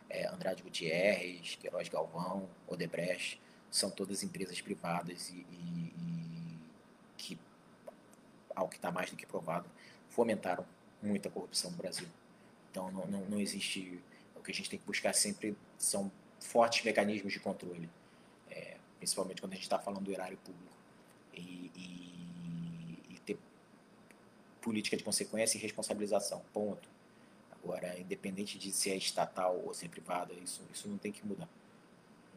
é, 0.09 0.27
Andrade 0.27 0.63
Gutierrez, 0.63 1.55
Queiroz 1.55 1.87
Galvão, 1.87 2.49
Odebrecht, 2.67 3.39
são 3.69 3.91
todas 3.91 4.23
empresas 4.23 4.59
privadas 4.61 5.29
e, 5.29 5.45
e, 5.51 5.93
e 5.97 6.59
que, 7.17 7.39
ao 8.55 8.67
que 8.67 8.77
está 8.77 8.91
mais 8.91 9.09
do 9.11 9.15
que 9.15 9.25
provado, 9.25 9.69
fomentaram 10.09 10.65
muita 11.01 11.29
corrupção 11.29 11.71
no 11.71 11.77
Brasil. 11.77 12.07
Então 12.71 12.91
não, 12.91 13.05
não, 13.07 13.25
não 13.25 13.39
existe. 13.39 14.01
O 14.35 14.41
que 14.41 14.51
a 14.51 14.53
gente 14.53 14.69
tem 14.69 14.79
que 14.79 14.85
buscar 14.85 15.13
sempre 15.13 15.55
são 15.77 16.11
fortes 16.39 16.83
mecanismos 16.83 17.33
de 17.33 17.39
controle, 17.39 17.89
é, 18.49 18.77
principalmente 18.97 19.41
quando 19.41 19.53
a 19.53 19.55
gente 19.55 19.63
está 19.63 19.77
falando 19.77 20.03
do 20.03 20.11
erário 20.11 20.37
público. 20.37 20.69
E, 21.33 21.71
e, 21.75 23.13
e, 23.13 23.19
ter 23.25 23.37
política 24.61 24.97
de 24.97 25.03
consequência 25.03 25.57
e 25.57 25.61
responsabilização. 25.61 26.41
Ponto. 26.51 26.88
Agora, 27.63 27.99
independente 27.99 28.57
de 28.57 28.71
se 28.71 28.89
é 28.89 28.95
estatal 28.95 29.61
ou 29.65 29.73
se 29.73 29.85
é 29.85 29.89
privada, 29.89 30.33
isso, 30.33 30.61
isso 30.73 30.87
não 30.87 30.97
tem 30.97 31.11
que 31.11 31.25
mudar. 31.25 31.47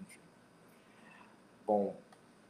Enfim. 0.01 0.19
Bom, 1.67 1.97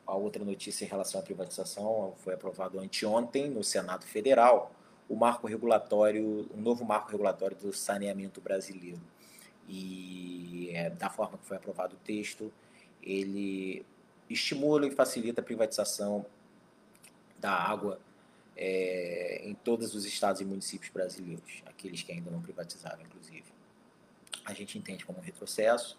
a 0.06 0.14
outra 0.14 0.44
notícia 0.44 0.84
em 0.84 0.88
relação 0.88 1.20
à 1.20 1.22
privatização 1.22 2.14
foi 2.18 2.34
aprovado 2.34 2.78
anteontem 2.78 3.48
no 3.48 3.62
Senado 3.62 4.04
Federal 4.04 4.72
o 5.08 5.14
marco 5.14 5.46
regulatório, 5.46 6.48
um 6.54 6.60
novo 6.60 6.84
marco 6.84 7.10
regulatório 7.10 7.56
do 7.56 7.72
saneamento 7.72 8.40
brasileiro. 8.40 9.00
E 9.68 10.70
é, 10.72 10.90
da 10.90 11.10
forma 11.10 11.38
que 11.38 11.44
foi 11.44 11.56
aprovado 11.56 11.94
o 11.94 11.98
texto, 11.98 12.52
ele 13.02 13.84
estimula 14.28 14.86
e 14.86 14.90
facilita 14.90 15.40
a 15.40 15.44
privatização 15.44 16.24
da 17.38 17.52
água 17.52 18.00
é, 18.56 19.42
em 19.44 19.54
todos 19.54 19.94
os 19.94 20.04
estados 20.04 20.40
e 20.40 20.44
municípios 20.44 20.90
brasileiros, 20.92 21.62
aqueles 21.66 22.02
que 22.02 22.12
ainda 22.12 22.30
não 22.30 22.40
privatizaram, 22.40 23.02
inclusive. 23.02 23.44
A 24.44 24.52
gente 24.52 24.78
entende 24.78 25.04
como 25.04 25.18
um 25.18 25.22
retrocesso 25.22 25.98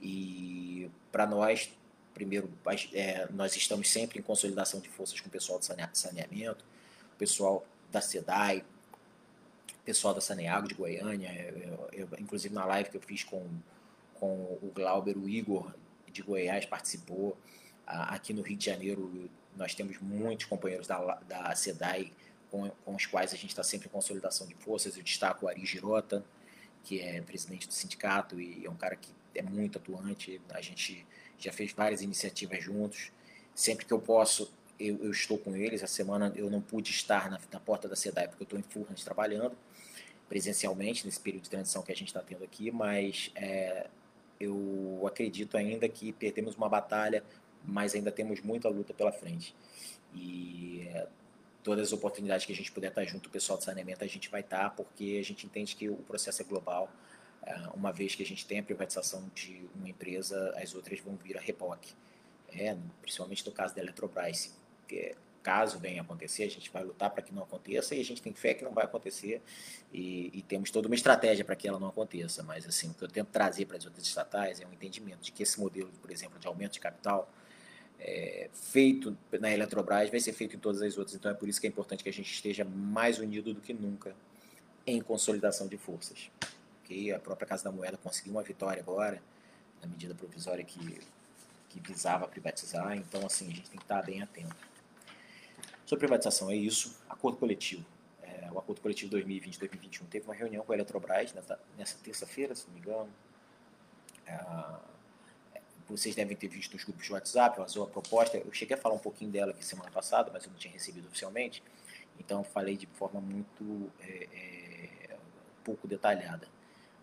e, 0.00 0.90
para 1.10 1.26
nós, 1.26 1.70
primeiro, 2.14 2.50
é, 2.92 3.28
nós 3.32 3.56
estamos 3.56 3.90
sempre 3.90 4.18
em 4.18 4.22
consolidação 4.22 4.80
de 4.80 4.88
forças 4.88 5.20
com 5.20 5.28
o 5.28 5.30
pessoal 5.30 5.58
do 5.58 5.64
saneamento, 5.64 6.64
o 7.14 7.18
pessoal 7.18 7.66
da 7.90 8.00
SEDAI, 8.00 8.64
pessoal 9.84 10.14
da 10.14 10.20
Saneago 10.20 10.68
de 10.68 10.74
Goiânia, 10.74 11.32
eu, 11.32 11.88
eu, 11.92 12.08
inclusive 12.18 12.54
na 12.54 12.64
live 12.64 12.90
que 12.90 12.96
eu 12.96 13.00
fiz 13.00 13.24
com, 13.24 13.44
com 14.14 14.28
o 14.62 14.70
Glauber, 14.72 15.18
o 15.18 15.28
Igor 15.28 15.74
de 16.12 16.22
Goiás 16.22 16.64
participou. 16.64 17.36
Aqui 17.84 18.32
no 18.32 18.42
Rio 18.42 18.56
de 18.56 18.64
Janeiro, 18.64 19.28
nós 19.56 19.74
temos 19.74 19.98
muitos 19.98 20.46
companheiros 20.46 20.86
da, 20.86 20.98
da 21.28 21.54
com, 22.50 22.68
com 22.84 22.94
os 22.94 23.06
quais 23.06 23.32
a 23.32 23.36
gente 23.36 23.50
está 23.50 23.62
sempre 23.62 23.88
em 23.88 23.90
consolidação 23.90 24.46
de 24.46 24.54
forças. 24.54 24.96
Eu 24.96 25.02
destaco 25.02 25.46
o 25.46 25.48
Ari 25.48 25.64
Girota, 25.64 26.24
que 26.84 27.00
é 27.00 27.20
presidente 27.20 27.66
do 27.66 27.74
sindicato 27.74 28.40
e 28.40 28.64
é 28.64 28.70
um 28.70 28.76
cara 28.76 28.96
que 28.96 29.10
é 29.34 29.42
muito 29.42 29.78
atuante. 29.78 30.40
A 30.50 30.60
gente 30.60 31.06
já 31.38 31.52
fez 31.52 31.72
várias 31.72 32.02
iniciativas 32.02 32.62
juntos. 32.62 33.12
Sempre 33.54 33.84
que 33.84 33.92
eu 33.92 34.00
posso, 34.00 34.52
eu, 34.78 34.98
eu, 35.04 35.10
estou 35.10 35.38
com 35.38 35.54
eles. 35.54 35.82
A 35.82 35.86
semana 35.86 36.32
eu 36.34 36.50
não 36.50 36.60
pude 36.60 36.90
estar 36.90 37.30
na, 37.30 37.38
na 37.52 37.60
porta 37.60 37.88
da 37.88 37.96
SEDAI 37.96 38.28
porque 38.28 38.42
eu 38.42 38.44
estou 38.44 38.58
em 38.58 38.62
Furnas 38.62 39.04
trabalhando 39.04 39.56
presencialmente 40.30 41.04
nesse 41.04 41.18
período 41.18 41.42
de 41.42 41.50
transição 41.50 41.82
que 41.82 41.90
a 41.90 41.94
gente 41.94 42.06
está 42.06 42.20
tendo 42.20 42.44
aqui, 42.44 42.70
mas 42.70 43.32
é, 43.34 43.88
eu 44.38 45.02
acredito 45.04 45.56
ainda 45.56 45.88
que 45.88 46.12
perdemos 46.12 46.54
uma 46.54 46.68
batalha, 46.68 47.24
mas 47.64 47.94
ainda 47.94 48.10
temos 48.10 48.40
muita 48.40 48.68
luta 48.68 48.92
pela 48.92 49.12
frente. 49.12 49.54
E 50.14 50.88
é, 50.88 51.06
todas 51.62 51.88
as 51.88 51.92
oportunidades 51.92 52.46
que 52.46 52.52
a 52.52 52.56
gente 52.56 52.72
puder 52.72 52.88
estar 52.88 53.04
junto, 53.04 53.26
o 53.26 53.30
pessoal 53.30 53.58
de 53.58 53.64
saneamento, 53.64 54.04
a 54.04 54.06
gente 54.06 54.28
vai 54.30 54.40
estar, 54.40 54.70
porque 54.70 55.18
a 55.20 55.24
gente 55.24 55.46
entende 55.46 55.76
que 55.76 55.88
o 55.88 55.96
processo 55.96 56.42
é 56.42 56.44
global. 56.44 56.90
É, 57.42 57.54
uma 57.74 57.92
vez 57.92 58.14
que 58.14 58.22
a 58.22 58.26
gente 58.26 58.46
tem 58.46 58.58
a 58.58 58.62
privatização 58.62 59.30
de 59.34 59.68
uma 59.74 59.88
empresa, 59.88 60.54
as 60.56 60.74
outras 60.74 61.00
vão 61.00 61.16
vir 61.16 61.36
a 61.36 61.40
reboque. 61.40 61.94
É, 62.52 62.76
principalmente 63.00 63.46
no 63.46 63.52
caso 63.52 63.74
da 63.74 63.80
Eletrobras 63.80 64.52
porque 64.90 65.14
caso 65.40 65.78
venha 65.78 66.02
acontecer, 66.02 66.42
a 66.42 66.50
gente 66.50 66.70
vai 66.70 66.82
lutar 66.82 67.10
para 67.10 67.22
que 67.22 67.32
não 67.32 67.44
aconteça 67.44 67.94
e 67.94 68.00
a 68.00 68.04
gente 68.04 68.20
tem 68.20 68.32
fé 68.34 68.54
que 68.54 68.64
não 68.64 68.72
vai 68.72 68.84
acontecer 68.84 69.40
e, 69.92 70.30
e 70.34 70.42
temos 70.42 70.70
toda 70.70 70.88
uma 70.88 70.94
estratégia 70.94 71.44
para 71.44 71.56
que 71.56 71.66
ela 71.66 71.78
não 71.78 71.88
aconteça. 71.88 72.42
Mas 72.42 72.66
assim, 72.66 72.90
o 72.90 72.94
que 72.94 73.04
eu 73.04 73.08
tento 73.08 73.28
trazer 73.28 73.66
para 73.66 73.76
as 73.76 73.84
outras 73.84 74.04
estatais 74.04 74.60
é 74.60 74.66
um 74.66 74.72
entendimento 74.72 75.20
de 75.20 75.32
que 75.32 75.42
esse 75.42 75.58
modelo, 75.60 75.90
por 76.02 76.10
exemplo, 76.10 76.38
de 76.38 76.46
aumento 76.46 76.72
de 76.72 76.80
capital 76.80 77.30
é, 78.00 78.48
feito 78.52 79.16
na 79.38 79.50
Eletrobras 79.50 80.10
vai 80.10 80.20
ser 80.20 80.32
feito 80.32 80.56
em 80.56 80.58
todas 80.58 80.80
as 80.80 80.96
outras. 80.96 81.14
Então 81.14 81.30
é 81.30 81.34
por 81.34 81.48
isso 81.48 81.60
que 81.60 81.66
é 81.66 81.70
importante 81.70 82.02
que 82.02 82.08
a 82.08 82.12
gente 82.12 82.32
esteja 82.32 82.64
mais 82.64 83.18
unido 83.18 83.52
do 83.52 83.60
que 83.60 83.74
nunca 83.74 84.14
em 84.86 85.00
consolidação 85.02 85.68
de 85.68 85.76
forças. 85.76 86.30
Okay? 86.82 87.12
A 87.12 87.18
própria 87.18 87.46
Casa 87.46 87.64
da 87.64 87.70
Moeda 87.70 87.98
conseguiu 87.98 88.32
uma 88.32 88.42
vitória 88.42 88.82
agora, 88.82 89.22
na 89.82 89.88
medida 89.88 90.14
provisória 90.14 90.64
que, 90.64 91.00
que 91.68 91.80
visava 91.80 92.26
privatizar. 92.26 92.96
Então, 92.96 93.24
assim, 93.26 93.46
a 93.46 93.54
gente 93.54 93.70
tem 93.70 93.78
que 93.78 93.84
estar 93.84 94.02
bem 94.02 94.22
atento. 94.22 94.56
Sobre 95.84 96.06
privatização, 96.06 96.50
é 96.50 96.56
isso. 96.56 96.96
Acordo 97.08 97.36
coletivo. 97.36 97.84
É, 98.22 98.50
o 98.50 98.58
Acordo 98.58 98.80
Coletivo 98.80 99.14
2020-2021 99.16 100.06
teve 100.08 100.24
uma 100.24 100.34
reunião 100.34 100.64
com 100.64 100.72
a 100.72 100.76
Eletrobras 100.76 101.34
nessa, 101.34 101.98
terça-feira, 102.02 102.54
se 102.54 102.66
não 102.66 102.74
me 102.74 102.80
engano. 102.80 103.10
É, 104.26 104.32
vocês 105.90 106.14
devem 106.14 106.36
ter 106.36 106.48
visto 106.48 106.72
nos 106.72 106.84
grupos 106.84 107.04
de 107.04 107.12
WhatsApp, 107.12 107.58
vazou 107.58 107.84
a 107.84 107.86
proposta. 107.86 108.38
Eu 108.38 108.52
cheguei 108.52 108.76
a 108.76 108.80
falar 108.80 108.94
um 108.94 109.00
pouquinho 109.00 109.30
dela 109.30 109.50
aqui 109.50 109.64
semana 109.64 109.90
passada, 109.90 110.30
mas 110.32 110.44
eu 110.44 110.50
não 110.50 110.58
tinha 110.58 110.72
recebido 110.72 111.08
oficialmente. 111.08 111.62
Então, 112.18 112.44
falei 112.44 112.76
de 112.76 112.86
forma 112.86 113.20
muito 113.20 113.90
é, 114.00 114.28
é, 114.32 115.16
pouco 115.64 115.88
detalhada. 115.88 116.46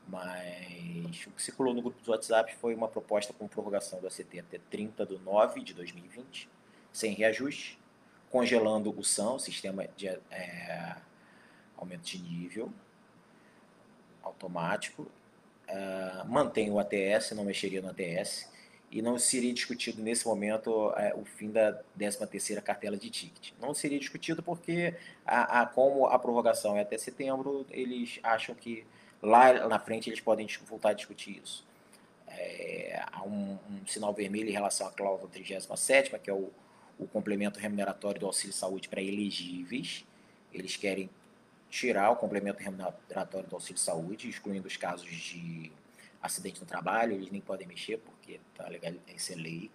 Mas 0.08 1.26
o 1.26 1.32
que 1.32 1.42
circulou 1.42 1.74
no 1.74 1.82
grupo 1.82 2.02
do 2.02 2.12
WhatsApp 2.12 2.56
foi 2.56 2.74
uma 2.74 2.88
proposta 2.88 3.34
com 3.34 3.48
prorrogação 3.48 4.00
do 4.00 4.08
ACT 4.08 4.40
até 4.40 4.58
30 4.70 5.06
de 5.06 5.18
9 5.18 5.62
de 5.62 5.74
2020, 5.74 6.50
sem 6.94 7.14
reajuste, 7.14 7.78
congelando 8.30 8.98
o 8.98 9.04
SAM, 9.04 9.38
sistema 9.38 9.88
de 9.98 10.08
é, 10.08 10.96
aumento 11.76 12.04
de 12.04 12.20
nível 12.20 12.72
automático, 14.24 15.10
é, 15.68 16.24
mantém 16.26 16.72
o 16.72 16.80
ATS, 16.80 17.32
não 17.32 17.44
mexeria 17.44 17.82
no 17.82 17.90
ATS, 17.90 18.50
e 18.92 19.02
não 19.02 19.20
seria 19.20 19.54
discutido 19.54 20.02
nesse 20.02 20.26
momento 20.26 20.94
é, 20.96 21.14
o 21.14 21.26
fim 21.26 21.52
da 21.52 21.82
13ª 22.00 22.62
cartela 22.62 22.96
de 22.98 23.10
ticket. 23.10 23.52
Não 23.60 23.74
seria 23.74 24.00
discutido 24.00 24.42
porque, 24.42 24.94
a, 25.26 25.62
a, 25.62 25.66
como 25.66 26.06
a 26.06 26.18
prorrogação 26.18 26.78
é 26.78 26.82
até 26.82 26.98
setembro, 26.98 27.66
eles 27.70 28.20
acham 28.24 28.56
que 28.56 28.86
lá 29.22 29.68
na 29.68 29.80
frente 29.80 30.10
eles 30.10 30.22
podem 30.22 30.48
voltar 30.68 30.90
a 30.90 30.94
discutir 30.94 31.42
isso. 31.44 31.66
É, 32.30 33.04
há 33.12 33.24
um, 33.24 33.58
um, 33.70 33.88
sinal 33.88 34.14
vermelho 34.14 34.50
em 34.50 34.54
relação 34.54 34.88
à 34.88 34.92
cláusula 34.92 35.30
37 35.30 36.12
que 36.20 36.30
é 36.30 36.34
o 36.34 36.52
o 37.00 37.08
complemento 37.08 37.60
remuneratório 37.60 38.20
do 38.20 38.26
auxílio 38.26 38.54
saúde 38.54 38.90
para 38.90 39.02
elegíveis. 39.02 40.06
Eles 40.54 40.76
querem 40.76 41.10
tirar 41.70 42.10
o 42.12 42.16
complemento 42.16 42.62
remuneratório 42.62 43.48
do 43.48 43.56
auxílio 43.56 43.78
saúde, 43.78 44.30
excluindo 44.30 44.68
os 44.68 44.78
casos 44.78 45.10
de 45.10 45.72
acidente 46.22 46.60
no 46.60 46.66
trabalho, 46.66 47.14
eles 47.14 47.30
nem 47.30 47.42
podem 47.42 47.68
mexer 47.68 48.00
tá 48.56 48.68
legal, 48.68 48.94
isso 49.16 49.34
é 49.34 49.36
lei. 49.36 49.72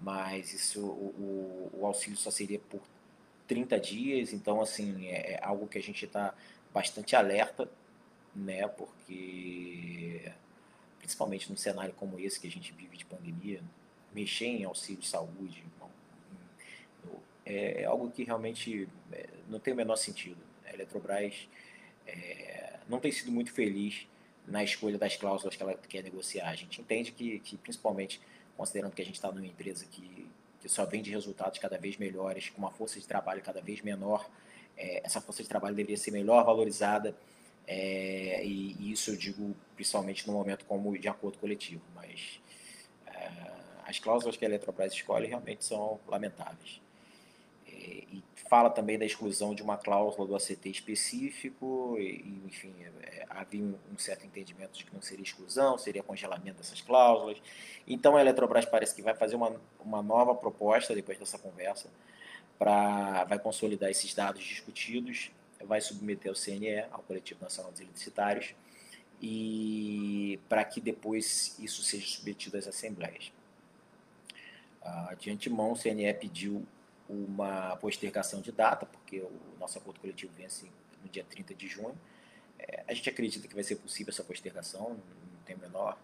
Mas 0.00 0.52
isso, 0.52 0.80
o, 0.80 1.70
o, 1.74 1.80
o 1.80 1.86
auxílio 1.86 2.16
só 2.16 2.30
seria 2.30 2.58
por 2.58 2.80
30 3.48 3.80
dias, 3.80 4.32
então 4.32 4.60
assim, 4.60 5.08
é, 5.08 5.32
é 5.32 5.44
algo 5.44 5.66
que 5.66 5.78
a 5.78 5.82
gente 5.82 6.04
está 6.04 6.34
bastante 6.72 7.16
alerta, 7.16 7.68
né? 8.34 8.68
Porque 8.68 10.32
principalmente 10.98 11.50
num 11.50 11.56
cenário 11.56 11.94
como 11.94 12.20
esse 12.20 12.38
que 12.38 12.46
a 12.46 12.50
gente 12.50 12.72
vive 12.72 12.96
de 12.96 13.04
pandemia, 13.04 13.62
mexer 14.12 14.46
em 14.46 14.64
auxílio 14.64 15.02
saúde, 15.02 15.64
é, 17.48 17.82
é 17.82 17.84
algo 17.86 18.10
que 18.10 18.22
realmente 18.24 18.86
é, 19.10 19.26
não 19.48 19.58
tem 19.58 19.72
o 19.72 19.76
menor 19.76 19.96
sentido. 19.96 20.36
A 20.66 20.74
Eletrobras 20.74 21.48
é, 22.06 22.78
não 22.88 23.00
tem 23.00 23.10
sido 23.10 23.32
muito 23.32 23.52
feliz 23.52 24.06
na 24.50 24.64
escolha 24.64 24.98
das 24.98 25.16
cláusulas 25.16 25.54
que 25.54 25.62
ela 25.62 25.74
quer 25.74 26.02
negociar. 26.02 26.48
A 26.48 26.54
gente 26.54 26.80
entende 26.80 27.12
que, 27.12 27.38
que 27.40 27.56
principalmente 27.56 28.20
considerando 28.56 28.92
que 28.92 29.02
a 29.02 29.04
gente 29.04 29.14
está 29.14 29.30
numa 29.30 29.46
empresa 29.46 29.86
que, 29.90 30.26
que 30.60 30.68
só 30.68 30.84
vende 30.84 31.10
resultados 31.10 31.58
cada 31.58 31.78
vez 31.78 31.96
melhores, 31.96 32.48
com 32.50 32.58
uma 32.58 32.70
força 32.70 32.98
de 32.98 33.06
trabalho 33.06 33.40
cada 33.42 33.60
vez 33.60 33.80
menor, 33.82 34.28
é, 34.76 35.00
essa 35.04 35.20
força 35.20 35.42
de 35.42 35.48
trabalho 35.48 35.76
deveria 35.76 35.96
ser 35.96 36.10
melhor 36.10 36.44
valorizada, 36.44 37.14
é, 37.66 38.44
e, 38.44 38.76
e, 38.80 38.92
isso 38.92 39.10
eu 39.10 39.16
digo 39.16 39.54
principalmente 39.76 40.26
no 40.26 40.32
momento 40.32 40.64
como 40.64 40.98
de 40.98 41.08
acordo 41.08 41.38
coletivo, 41.38 41.82
mas 41.94 42.40
é, 43.06 43.30
as 43.86 43.98
cláusulas 43.98 44.36
que 44.36 44.44
a 44.44 44.48
Eletrobras 44.48 44.92
escolhe 44.92 45.26
realmente 45.26 45.64
são 45.64 46.00
lamentáveis. 46.08 46.80
e 47.66 48.22
fala 48.48 48.70
também 48.70 48.98
da 48.98 49.04
exclusão 49.04 49.54
de 49.54 49.62
uma 49.62 49.76
cláusula 49.76 50.26
do 50.26 50.34
ACT 50.34 50.68
específico, 50.68 51.96
e, 51.98 52.42
enfim, 52.46 52.74
é, 53.02 53.26
havia 53.28 53.62
um, 53.62 53.98
certo 53.98 54.26
entendimento 54.26 54.78
de 54.78 54.84
que 54.84 54.94
não 54.94 55.02
seria 55.02 55.22
exclusão, 55.22 55.76
seria 55.76 56.02
congelamento 56.02 56.58
dessas 56.58 56.80
cláusulas. 56.80 57.40
Então 57.86 58.16
a 58.16 58.20
Eletrobras 58.20 58.64
parece 58.64 58.94
que 58.94 59.02
vai 59.02 59.14
fazer 59.14 59.36
uma, 59.36 59.60
uma 59.78 60.02
nova 60.02 60.34
proposta 60.34 60.94
depois 60.94 61.18
dessa 61.18 61.38
conversa, 61.38 61.88
para 62.58 63.24
vai 63.24 63.38
consolidar 63.38 63.90
esses 63.90 64.14
dados 64.14 64.42
discutidos, 64.42 65.30
vai 65.64 65.80
submeter 65.80 66.30
ao 66.30 66.34
CNE, 66.34 66.84
ao 66.90 67.02
Coletivo 67.02 67.42
Nacional 67.42 67.70
dos 67.70 67.80
Eletricitários, 67.80 68.54
e 69.20 70.40
para 70.48 70.64
que 70.64 70.80
depois 70.80 71.56
isso 71.58 71.82
seja 71.82 72.06
submetido 72.06 72.56
às 72.56 72.66
assembleias. 72.66 73.32
Ah, 74.82 75.14
de 75.18 75.30
antemão, 75.30 75.72
o 75.72 75.76
CNE 75.76 76.12
pediu 76.14 76.64
uma 77.08 77.76
postergação 77.76 78.40
de 78.40 78.52
data, 78.52 78.84
porque 78.84 79.20
o 79.20 79.56
nosso 79.58 79.78
acordo 79.78 80.00
coletivo 80.00 80.32
vence 80.36 80.66
no 81.02 81.08
dia 81.08 81.24
30 81.24 81.54
de 81.54 81.66
junho. 81.66 81.96
É, 82.58 82.84
a 82.86 82.92
gente 82.92 83.08
acredita 83.08 83.48
que 83.48 83.54
vai 83.54 83.64
ser 83.64 83.76
possível 83.76 84.12
essa 84.12 84.22
postergação, 84.22 84.90
não 84.90 85.42
tem 85.46 85.56
menor, 85.56 85.98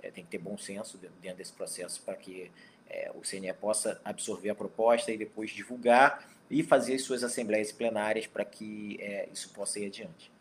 é, 0.00 0.10
tem 0.10 0.24
que 0.24 0.30
ter 0.30 0.38
bom 0.38 0.56
senso 0.56 0.96
dentro 1.20 1.38
desse 1.38 1.52
processo 1.52 2.00
para 2.02 2.14
que 2.14 2.50
é, 2.88 3.10
o 3.14 3.20
CNE 3.20 3.52
possa 3.54 4.00
absorver 4.04 4.50
a 4.50 4.54
proposta 4.54 5.12
e 5.12 5.18
depois 5.18 5.50
divulgar 5.50 6.26
e 6.50 6.62
fazer 6.62 6.94
as 6.94 7.02
suas 7.02 7.22
assembleias 7.22 7.70
plenárias 7.70 8.26
para 8.26 8.44
que 8.44 8.98
isso 9.30 9.50
possa 9.50 9.78
ir 9.78 9.86
adiante. 9.86 10.32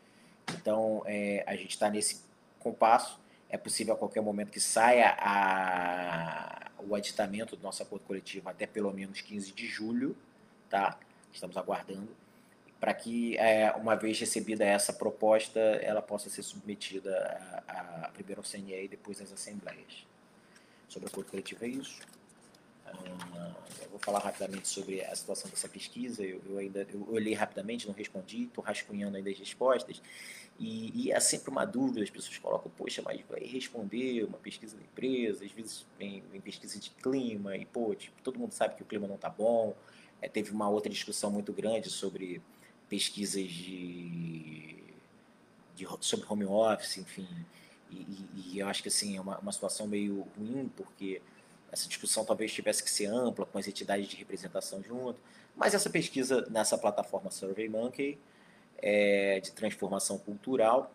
Então, 0.54 1.04
a 1.46 1.54
gente 1.58 1.72
está 1.72 1.90
nesse 1.90 2.22
compasso, 2.60 3.20
é 3.50 3.58
possível 3.58 3.94
a 3.94 3.98
qualquer 3.98 4.22
momento 4.22 4.50
que 4.50 4.62
saia 4.62 5.18
a, 5.20 6.67
o 6.80 6.96
aditamento 6.96 7.56
do 7.56 7.64
nosso 7.64 7.84
acordo 7.84 8.06
coletivo 8.06 8.50
até 8.50 8.66
pelo 8.66 8.92
menos 8.94 9.22
15 9.22 9.52
de 9.52 9.68
julho, 9.68 10.16
tá? 10.70 10.98
Estamos 11.32 11.58
aguardando 11.58 12.10
para 12.80 12.94
que, 12.94 13.36
é, 13.38 13.72
uma 13.72 13.96
vez 13.96 14.20
recebida 14.20 14.64
essa 14.64 14.94
proposta, 14.94 15.60
ela 15.60 16.02
possa 16.02 16.30
ser 16.30 16.44
submetida 16.44 17.64
a, 17.68 18.06
a, 18.06 18.10
primeiro 18.10 18.42
ao 18.42 18.46
CNE 18.46 18.86
e 18.86 18.88
depois 18.88 19.20
às 19.22 19.32
assembleias. 19.32 20.06
Sobre 20.88 21.08
o 21.08 21.12
acordo 21.12 21.32
coletivo 21.32 21.66
é 21.66 21.68
isso. 21.68 22.00
Eu 23.82 23.90
vou 23.90 24.00
falar 24.00 24.20
rapidamente 24.20 24.68
sobre 24.68 25.04
a 25.04 25.16
situação 25.16 25.50
dessa 25.50 25.68
pesquisa. 25.68 26.24
Eu, 26.24 26.42
eu 26.48 26.58
ainda 26.58 26.88
eu 26.92 27.08
olhei 27.10 27.34
rapidamente, 27.34 27.88
não 27.88 27.94
respondi, 27.94 28.44
estou 28.44 28.64
rascunhando 28.64 29.18
ainda 29.18 29.30
as 29.30 29.38
respostas. 29.40 30.02
E, 30.60 31.06
e 31.06 31.12
é 31.12 31.20
sempre 31.20 31.52
uma 31.52 31.66
dúvida, 31.66 32.02
as 32.02 32.10
pessoas 32.10 32.38
colocam, 32.40 32.72
poxa, 32.76 33.02
mas 33.04 33.22
vai 33.30 33.42
responder 33.42 34.24
uma 34.24 34.40
pesquisa 34.40 34.76
da 34.76 34.82
empresa, 34.82 35.46
às 35.46 35.52
vezes 35.52 35.86
vem, 36.00 36.24
vem 36.32 36.42
pesquisa 36.42 36.80
de 36.80 36.90
clima, 36.90 37.56
e 37.56 37.66
pô, 37.66 37.94
tipo, 37.94 38.20
todo 38.24 38.40
mundo 38.40 38.54
sabe 38.54 38.76
que 38.76 38.82
o 38.82 38.86
clima 38.86 39.08
não 39.08 39.16
está 39.16 39.30
bom. 39.30 39.76
É, 40.20 40.28
teve 40.28 40.52
uma 40.52 40.68
outra 40.68 40.92
discussão 40.92 41.30
muito 41.30 41.54
grande 41.54 41.92
sobre 41.92 42.42
pesquisas 42.90 43.48
de, 43.48 44.84
de 45.76 45.88
sobre 46.02 46.26
home 46.28 46.46
office, 46.46 46.98
enfim. 46.98 47.28
E, 47.92 47.96
e, 47.96 48.28
e, 48.36 48.60
eu 48.60 48.68
acho 48.68 48.82
que 48.82 48.90
assim, 48.90 49.16
é 49.16 49.22
uma, 49.22 49.38
uma 49.38 49.52
situação 49.52 49.86
meio 49.88 50.28
ruim, 50.36 50.72
porque 50.76 51.22
essa 51.72 51.88
discussão 51.88 52.24
talvez 52.24 52.52
tivesse 52.52 52.84
que 52.84 52.90
ser 52.90 53.08
ampla, 53.08 53.46
com 53.46 53.58
as 53.58 53.68
entidades 53.68 54.08
de 54.08 54.16
representação 54.16 54.82
junto. 54.82 55.20
Mas 55.56 55.74
essa 55.74 55.90
pesquisa 55.90 56.48
nessa 56.50 56.78
plataforma 56.78 57.32
SurveyMonkey, 57.32 58.18
é, 58.78 59.40
de 59.40 59.52
transformação 59.52 60.18
cultural, 60.18 60.92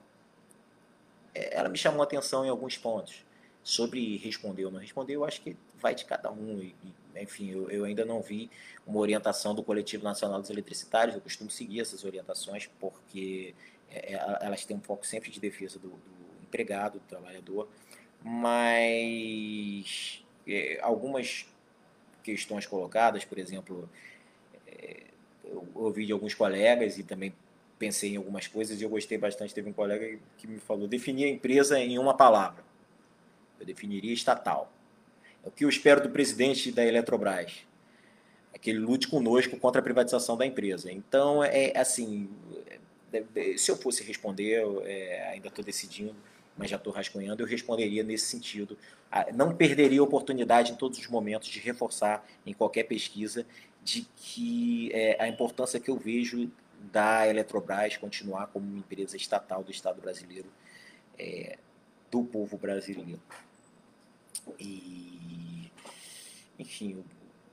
é, 1.35 1.57
ela 1.57 1.69
me 1.69 1.77
chamou 1.77 2.01
a 2.01 2.05
atenção 2.05 2.45
em 2.45 2.49
alguns 2.49 2.79
pontos. 2.79 3.25
Sobre 3.63 4.17
responder 4.17 4.65
ou 4.65 4.73
não 4.73 4.81
responder, 4.81 5.15
eu 5.15 5.25
acho 5.25 5.41
que 5.41 5.57
vai 5.81 5.95
de 5.95 6.05
cada 6.05 6.31
um. 6.31 6.61
E, 6.61 6.75
enfim, 7.17 7.51
eu, 7.51 7.71
eu, 7.71 7.85
ainda 7.85 8.05
não 8.05 8.21
vi 8.21 8.51
uma 8.87 8.99
orientação 8.99 9.55
do 9.55 9.63
Coletivo 9.63 10.03
Nacional 10.05 10.41
dos 10.41 10.51
Eletricitários. 10.51 11.15
Eu 11.15 11.21
costumo 11.21 11.51
seguir 11.51 11.81
essas 11.81 12.05
orientações 12.05 12.69
porque 12.81 13.55
é, 13.91 14.15
é 14.15 14.39
elas 14.41 14.65
têm 14.65 14.77
um 14.77 14.81
foco 14.81 15.07
sempre 15.07 15.31
de 15.31 15.39
defesa 15.39 15.79
do, 15.79 15.91
do 15.91 16.43
empregado, 16.43 16.99
do 16.99 17.07
trabalhador. 17.07 17.69
Mas 18.25 20.22
é, 20.47 20.79
algumas 20.83 21.47
questões 22.23 22.67
colocadas, 22.67 23.25
por 23.25 23.39
exemplo, 23.39 23.89
é, 24.67 25.03
eu 25.45 25.69
ouvi 25.75 26.07
de 26.07 26.13
alguns 26.13 26.35
colegas 26.35 26.99
e 26.99 27.03
também 27.03 27.35
pensei 27.79 28.15
em 28.15 28.17
algumas 28.17 28.47
coisas 28.47 28.81
e 28.81 28.85
eu 28.85 28.89
gostei 28.89 29.19
bastante. 29.19 29.53
Teve 29.53 29.71
um 29.71 29.73
colega 29.73 30.19
que 30.39 30.47
me 30.47 30.59
falou: 30.59 30.87
definir 30.87 31.25
a 31.25 31.29
empresa 31.29 31.79
em 31.79 31.99
uma 31.99 32.15
palavra. 32.15 32.65
Eu 33.59 33.67
definiria 33.67 34.13
estatal. 34.13 34.73
É 35.45 35.49
o 35.49 35.51
que 35.51 35.65
eu 35.65 35.69
espero 35.69 36.03
do 36.03 36.11
presidente 36.11 36.71
da 36.71 36.85
Eletrobras. 36.85 37.67
É 38.53 38.59
que 38.59 38.71
ele 38.71 38.79
lute 38.79 39.09
conosco 39.09 39.57
contra 39.57 39.81
a 39.81 39.83
privatização 39.83 40.37
da 40.37 40.47
empresa. 40.47 40.93
Então, 40.93 41.43
é 41.43 41.77
assim: 41.77 42.29
é, 43.13 43.57
se 43.57 43.71
eu 43.71 43.77
fosse 43.77 44.03
responder, 44.05 44.63
eu, 44.63 44.83
é, 44.85 45.29
ainda 45.31 45.49
estou 45.49 45.65
decidindo, 45.65 46.15
mas 46.63 46.71
já 46.71 46.77
estou 46.77 46.93
rascunhando, 46.93 47.43
eu 47.43 47.47
responderia 47.47 48.05
nesse 48.05 48.27
sentido. 48.27 48.79
Não 49.35 49.53
perderia 49.53 49.99
a 49.99 50.05
oportunidade 50.05 50.71
em 50.71 50.77
todos 50.77 50.97
os 50.97 51.09
momentos 51.09 51.49
de 51.49 51.59
reforçar 51.59 52.25
em 52.47 52.55
qualquer 52.55 52.85
pesquisa 52.85 53.45
de 53.83 54.07
que 54.15 54.89
é, 54.93 55.21
a 55.21 55.27
importância 55.27 55.81
que 55.81 55.91
eu 55.91 55.97
vejo 55.97 56.49
da 56.93 57.27
Eletrobras 57.27 57.97
continuar 57.97 58.47
como 58.47 58.65
uma 58.65 58.79
empresa 58.79 59.17
estatal 59.17 59.65
do 59.65 59.73
Estado 59.73 60.01
brasileiro, 60.01 60.49
é, 61.19 61.59
do 62.09 62.23
povo 62.23 62.57
brasileiro. 62.57 63.21
E, 64.57 65.69
enfim, 66.61 66.95
o 66.95 67.05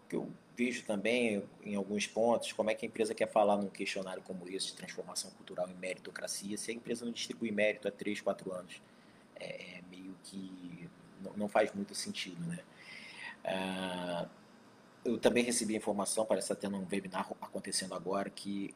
que 0.08 0.18
eu 0.18 0.32
vejo 0.56 0.86
também 0.86 1.44
em 1.64 1.74
alguns 1.74 2.06
pontos, 2.06 2.54
como 2.54 2.70
é 2.70 2.76
que 2.76 2.86
a 2.86 2.88
empresa 2.88 3.16
quer 3.16 3.28
falar 3.28 3.58
num 3.58 3.70
questionário 3.70 4.22
como 4.22 4.48
esse 4.48 4.68
de 4.68 4.76
transformação 4.76 5.32
cultural 5.32 5.68
em 5.68 5.74
meritocracia, 5.74 6.56
se 6.60 6.70
a 6.70 6.76
empresa 6.76 7.06
não 7.06 7.12
distribui 7.12 7.50
mérito 7.50 7.88
há 7.88 7.92
3, 7.92 8.22
4 8.22 8.54
anos. 8.54 8.80
É, 9.40 9.82
meio 9.90 10.16
que 10.24 10.90
não, 11.36 11.48
faz 11.48 11.74
muito 11.74 11.96
sentido, 11.96 12.40
né? 12.46 12.60
Ah, 13.44 14.28
eu 15.04 15.18
também 15.18 15.44
recebi 15.44 15.76
informação, 15.76 16.26
parece 16.26 16.52
estar 16.52 16.56
tendo 16.56 16.78
um 16.78 16.86
webinar 16.92 17.28
acontecendo 17.42 17.96
agora, 17.96 18.30
que 18.30 18.74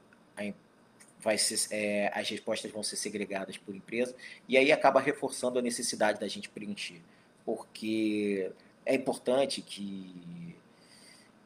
vai 1.19 1.37
ser, 1.37 1.67
é, 1.71 2.11
as 2.13 2.29
respostas 2.29 2.69
vão 2.71 2.83
ser 2.83 2.97
segregadas 2.97 3.57
por 3.57 3.73
empresa, 3.73 4.15
e 4.47 4.57
aí 4.57 4.71
acaba 4.71 4.99
reforçando 4.99 5.57
a 5.57 5.61
necessidade 5.61 6.19
da 6.19 6.27
gente 6.27 6.49
preencher, 6.49 7.01
porque 7.45 8.51
é 8.85 8.93
importante 8.93 9.61
que, 9.61 10.55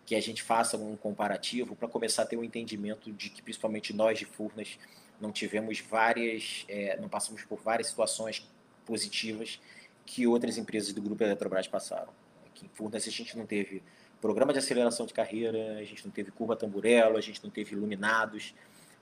que 0.06 0.16
a 0.16 0.22
gente 0.22 0.42
faça 0.42 0.78
um 0.78 0.98
comparativo 0.98 1.76
para 1.76 1.88
começar 1.88 2.24
a 2.24 2.26
ter 2.26 2.38
um 2.38 2.44
entendimento 2.44 3.12
de 3.12 3.30
que, 3.30 3.42
principalmente 3.42 3.94
nós 3.94 4.18
de 4.18 4.26
Furnas, 4.26 4.80
não 5.22 5.32
tivemos 5.32 5.80
várias, 5.80 6.66
é, 6.68 6.98
não 7.00 7.10
passamos 7.10 7.44
por 7.44 7.60
várias 7.60 7.88
situações 7.88 8.48
positivas 8.88 9.60
que 10.06 10.26
outras 10.26 10.58
empresas 10.58 10.94
do 10.94 11.02
grupo 11.02 11.24
Eletrobras 11.24 11.68
passaram. 11.68 12.12
Aqui 12.48 12.66
em 12.66 12.70
Furnas 12.70 13.08
a 13.08 13.12
gente 13.12 13.38
não 13.38 13.46
teve 13.46 13.84
programa 14.20 14.54
de 14.54 14.60
aceleração 14.60 15.06
de 15.06 15.14
carreira, 15.14 15.78
a 15.78 15.84
gente 15.84 16.04
não 16.06 16.12
teve 16.12 16.32
curva 16.32 16.56
tamburelo, 16.56 17.18
a 17.18 17.22
gente 17.22 17.44
não 17.44 17.52
teve 17.52 17.76
iluminados, 17.76 18.56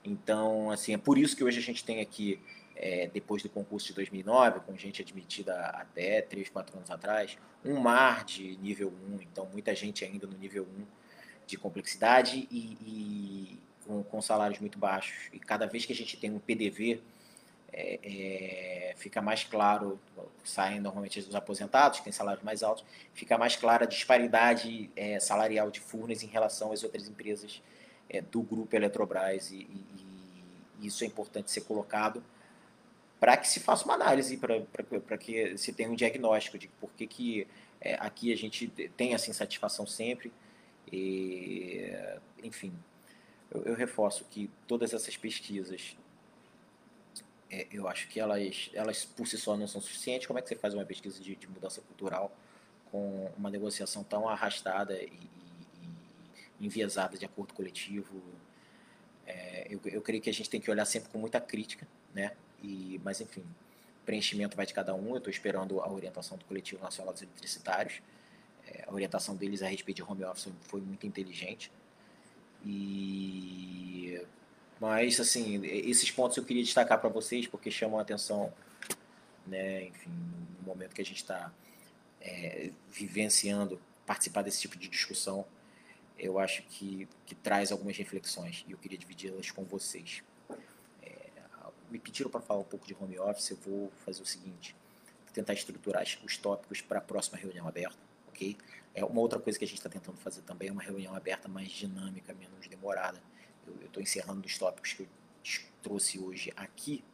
então, 0.06 0.70
assim, 0.70 0.94
é 0.94 0.98
por 0.98 1.18
isso 1.18 1.36
que 1.36 1.42
hoje 1.42 1.58
a 1.58 1.62
gente 1.62 1.84
tem 1.84 2.00
aqui, 2.00 2.38
é, 2.76 3.08
depois 3.08 3.42
do 3.42 3.48
concurso 3.48 3.88
de 3.88 3.94
2009, 3.94 4.60
com 4.60 4.76
gente 4.76 5.02
admitida 5.02 5.54
até 5.66 6.22
3, 6.22 6.48
4 6.48 6.76
anos 6.76 6.90
atrás, 6.90 7.36
um 7.64 7.80
mar 7.80 8.24
de 8.24 8.56
nível 8.58 8.92
1, 9.10 9.22
então 9.22 9.48
muita 9.52 9.74
gente 9.74 10.04
ainda 10.04 10.26
no 10.26 10.38
nível 10.38 10.64
1 10.78 10.84
de 11.44 11.56
complexidade 11.56 12.46
e, 12.50 12.78
e 12.80 13.58
com, 13.84 14.02
com, 14.04 14.22
salários 14.22 14.60
muito 14.60 14.78
baixos. 14.78 15.28
E 15.32 15.40
cada 15.40 15.66
vez 15.66 15.84
que 15.84 15.92
a 15.92 15.96
gente 15.96 16.16
tem 16.16 16.30
um 16.30 16.38
PDV, 16.38 17.00
é, 17.76 18.00
é, 18.02 18.94
fica 18.96 19.20
mais 19.20 19.44
claro, 19.44 20.00
saem 20.42 20.80
normalmente 20.80 21.20
os 21.20 21.34
aposentados, 21.34 21.98
que 21.98 22.04
têm 22.04 22.12
salários 22.12 22.42
mais 22.42 22.62
altos, 22.62 22.82
fica 23.12 23.36
mais 23.36 23.54
clara 23.54 23.84
a 23.84 23.86
disparidade 23.86 24.90
é, 24.96 25.20
salarial 25.20 25.70
de 25.70 25.78
Furnas 25.80 26.22
em 26.22 26.26
relação 26.26 26.72
às 26.72 26.82
outras 26.82 27.06
empresas 27.06 27.62
é, 28.08 28.22
do 28.22 28.40
grupo 28.40 28.74
Eletrobras 28.74 29.50
e, 29.50 29.56
e, 29.56 29.86
e, 30.80 30.86
isso 30.86 31.04
é 31.04 31.06
importante 31.06 31.50
ser 31.50 31.62
colocado 31.62 32.22
para 33.20 33.36
que 33.36 33.48
se 33.48 33.60
faça 33.60 33.84
uma 33.84 33.94
análise, 33.94 34.36
para 34.36 35.18
que 35.18 35.56
se 35.56 35.72
tenha 35.72 35.90
um 35.90 35.94
diagnóstico 35.94 36.58
de 36.58 36.68
por 36.68 36.90
que, 36.92 37.06
que 37.06 37.46
é, 37.80 37.94
aqui 37.94 38.32
a 38.32 38.36
gente 38.36 38.68
tem 38.96 39.14
essa 39.14 39.30
insatisfação 39.30 39.86
sempre. 39.86 40.30
E, 40.92 41.90
enfim, 42.42 42.74
eu, 43.50 43.62
eu 43.62 43.74
reforço 43.74 44.24
que 44.30 44.50
todas 44.66 44.92
essas 44.92 45.16
pesquisas, 45.16 45.96
é, 47.50 47.66
eu 47.70 47.88
acho 47.88 48.08
que 48.08 48.18
elas, 48.18 48.70
elas 48.72 49.04
por 49.04 49.26
si 49.26 49.38
só 49.38 49.56
não 49.56 49.68
são 49.68 49.80
suficientes. 49.80 50.26
Como 50.26 50.38
é 50.38 50.42
que 50.42 50.48
você 50.48 50.56
faz 50.56 50.74
uma 50.74 50.84
pesquisa 50.84 51.20
de, 51.20 51.36
de 51.36 51.48
mudança 51.48 51.80
cultural 51.80 52.36
com 52.90 53.30
uma 53.36 53.50
negociação 53.50 54.02
tão 54.02 54.28
arrastada 54.28 54.94
e, 55.02 55.12
enviesada 56.60 57.16
de 57.16 57.24
acordo 57.24 57.54
coletivo. 57.54 58.22
É, 59.26 59.66
eu, 59.68 59.80
eu 59.84 60.00
creio 60.00 60.22
que 60.22 60.30
a 60.30 60.32
gente 60.32 60.48
tem 60.48 60.60
que 60.60 60.70
olhar 60.70 60.84
sempre 60.84 61.10
com 61.10 61.18
muita 61.18 61.40
crítica, 61.40 61.86
né? 62.14 62.32
E, 62.62 63.00
mas 63.04 63.20
enfim, 63.20 63.44
preenchimento 64.04 64.56
vai 64.56 64.66
de 64.66 64.74
cada 64.74 64.94
um. 64.94 65.10
Eu 65.10 65.18
estou 65.18 65.30
esperando 65.30 65.80
a 65.80 65.90
orientação 65.90 66.38
do 66.38 66.44
coletivo 66.44 66.82
nacional 66.82 67.12
dos 67.12 67.22
eletricitários. 67.22 68.00
É, 68.66 68.84
a 68.86 68.92
orientação 68.92 69.36
deles 69.36 69.62
a 69.62 69.68
respeito 69.68 69.96
de 69.96 70.02
home 70.02 70.24
office 70.24 70.48
foi 70.62 70.80
muito 70.80 71.06
inteligente. 71.06 71.70
E 72.64 74.20
mas 74.80 75.18
assim, 75.20 75.64
esses 75.64 76.10
pontos 76.10 76.36
eu 76.36 76.44
queria 76.44 76.62
destacar 76.62 77.00
para 77.00 77.08
vocês 77.08 77.46
porque 77.46 77.70
chamam 77.70 77.98
a 77.98 78.02
atenção, 78.02 78.52
né? 79.46 79.84
Enfim, 79.84 80.10
no 80.60 80.66
momento 80.66 80.94
que 80.94 81.00
a 81.00 81.04
gente 81.04 81.22
está 81.22 81.52
é, 82.20 82.70
vivenciando, 82.90 83.80
participar 84.04 84.42
desse 84.42 84.60
tipo 84.60 84.78
de 84.78 84.88
discussão, 84.88 85.44
eu 86.18 86.38
acho 86.38 86.62
que, 86.62 87.08
que 87.24 87.34
traz 87.34 87.70
algumas 87.70 87.96
reflexões 87.96 88.64
e 88.66 88.72
eu 88.72 88.78
queria 88.78 88.98
dividi-las 88.98 89.50
com 89.50 89.64
vocês. 89.64 90.22
É, 91.02 91.14
me 91.90 91.98
pediram 91.98 92.30
para 92.30 92.40
falar 92.40 92.60
um 92.60 92.64
pouco 92.64 92.86
de 92.86 92.94
home 92.98 93.18
office, 93.18 93.50
eu 93.50 93.56
vou 93.58 93.92
fazer 94.04 94.22
o 94.22 94.26
seguinte: 94.26 94.74
tentar 95.32 95.52
estruturar 95.52 96.04
os 96.24 96.36
tópicos 96.36 96.80
para 96.80 96.98
a 96.98 97.02
próxima 97.02 97.38
reunião 97.38 97.68
aberta, 97.68 97.98
ok? 98.28 98.56
É 98.94 99.04
uma 99.04 99.20
outra 99.20 99.38
coisa 99.38 99.58
que 99.58 99.64
a 99.64 99.68
gente 99.68 99.78
está 99.78 99.90
tentando 99.90 100.16
fazer 100.18 100.40
também 100.42 100.68
é 100.68 100.72
uma 100.72 100.82
reunião 100.82 101.14
aberta 101.14 101.48
mais 101.48 101.70
dinâmica, 101.70 102.32
menos 102.32 102.66
demorada. 102.66 103.20
Eu 103.66 103.86
estou 103.86 104.02
encerrando 104.02 104.46
os 104.46 104.58
tópicos 104.58 104.92
que 104.92 105.02
eu 105.02 105.08
trouxe 105.82 106.18
hoje 106.18 106.52
aqui 106.56 107.04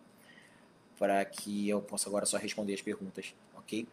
para 0.99 1.25
que 1.25 1.69
eu 1.69 1.83
possa 1.83 2.09
agora 2.09 2.25
só 2.25 2.37
responder 2.37 2.75
as 2.75 2.83
perguntas, 2.83 3.35
ok? 3.55 3.89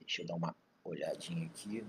Deixa 0.00 0.22
eu 0.22 0.26
dar 0.26 0.34
uma 0.34 0.54
olhadinha 0.84 1.46
aqui. 1.46 1.84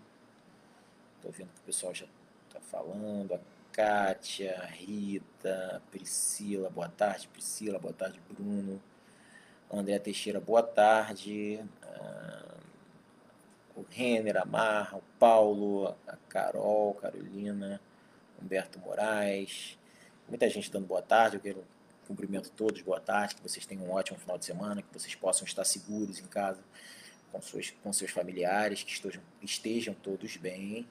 Estou 1.15 1.31
vendo 1.31 1.49
que 1.53 1.59
o 1.59 1.63
pessoal 1.63 1.93
já 1.93 2.05
está 2.47 2.59
falando. 2.59 3.33
A 3.33 3.39
Kátia, 3.71 4.59
a 4.62 4.65
Rita, 4.65 5.77
a 5.77 5.79
Priscila, 5.91 6.69
boa 6.69 6.89
tarde. 6.89 7.27
Priscila, 7.29 7.79
boa 7.79 7.93
tarde, 7.93 8.21
Bruno. 8.29 8.81
André 9.71 9.97
Teixeira, 9.99 10.39
boa 10.39 10.63
tarde. 10.63 11.59
Uh, 11.83 12.59
o 13.77 13.85
Renner, 13.89 14.38
a 14.38 14.45
Marra, 14.45 14.97
o 14.97 15.03
Paulo, 15.17 15.95
a 16.07 16.17
Carol, 16.27 16.93
Carolina, 16.95 17.81
Humberto 18.41 18.80
Moraes. 18.80 19.78
Muita 20.28 20.49
gente 20.49 20.71
dando 20.71 20.88
boa 20.88 21.02
tarde. 21.02 21.38
Eu 21.38 21.41
quero 21.41 21.63
cumprimento 22.08 22.49
todos, 22.49 22.82
boa 22.82 22.99
tarde, 22.99 23.36
que 23.36 23.41
vocês 23.41 23.67
tenham 23.67 23.86
um 23.86 23.91
ótimo 23.91 24.17
final 24.17 24.36
de 24.36 24.43
semana, 24.43 24.82
que 24.82 24.91
vocês 24.91 25.13
possam 25.13 25.45
estar 25.45 25.63
seguros 25.63 26.19
em 26.19 26.25
casa 26.25 26.60
com, 27.32 27.39
suas, 27.39 27.69
com 27.84 27.93
seus 27.93 28.10
familiares, 28.10 28.82
que 28.82 28.91
estejam, 28.91 29.21
estejam 29.43 29.93
todos 29.93 30.36
bem. 30.38 30.88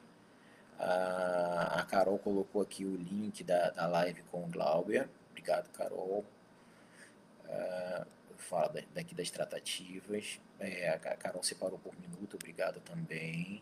A, 0.78 1.80
a 1.80 1.84
Carol 1.86 2.18
colocou 2.18 2.62
aqui 2.62 2.84
o 2.84 2.94
link 2.94 3.42
da, 3.42 3.70
da 3.70 3.88
live 3.88 4.22
com 4.30 4.44
o 4.44 4.46
Glauber. 4.46 5.08
Obrigado, 5.30 5.68
Carol. 5.70 6.24
Uh, 7.44 8.06
fala 8.36 8.72
daqui 8.94 9.14
das 9.14 9.28
tratativas. 9.28 10.40
É, 10.60 10.90
a 10.90 10.98
Carol 10.98 11.42
separou 11.42 11.78
por 11.80 11.94
minuto, 12.00 12.36
obrigado 12.36 12.80
também. 12.80 13.60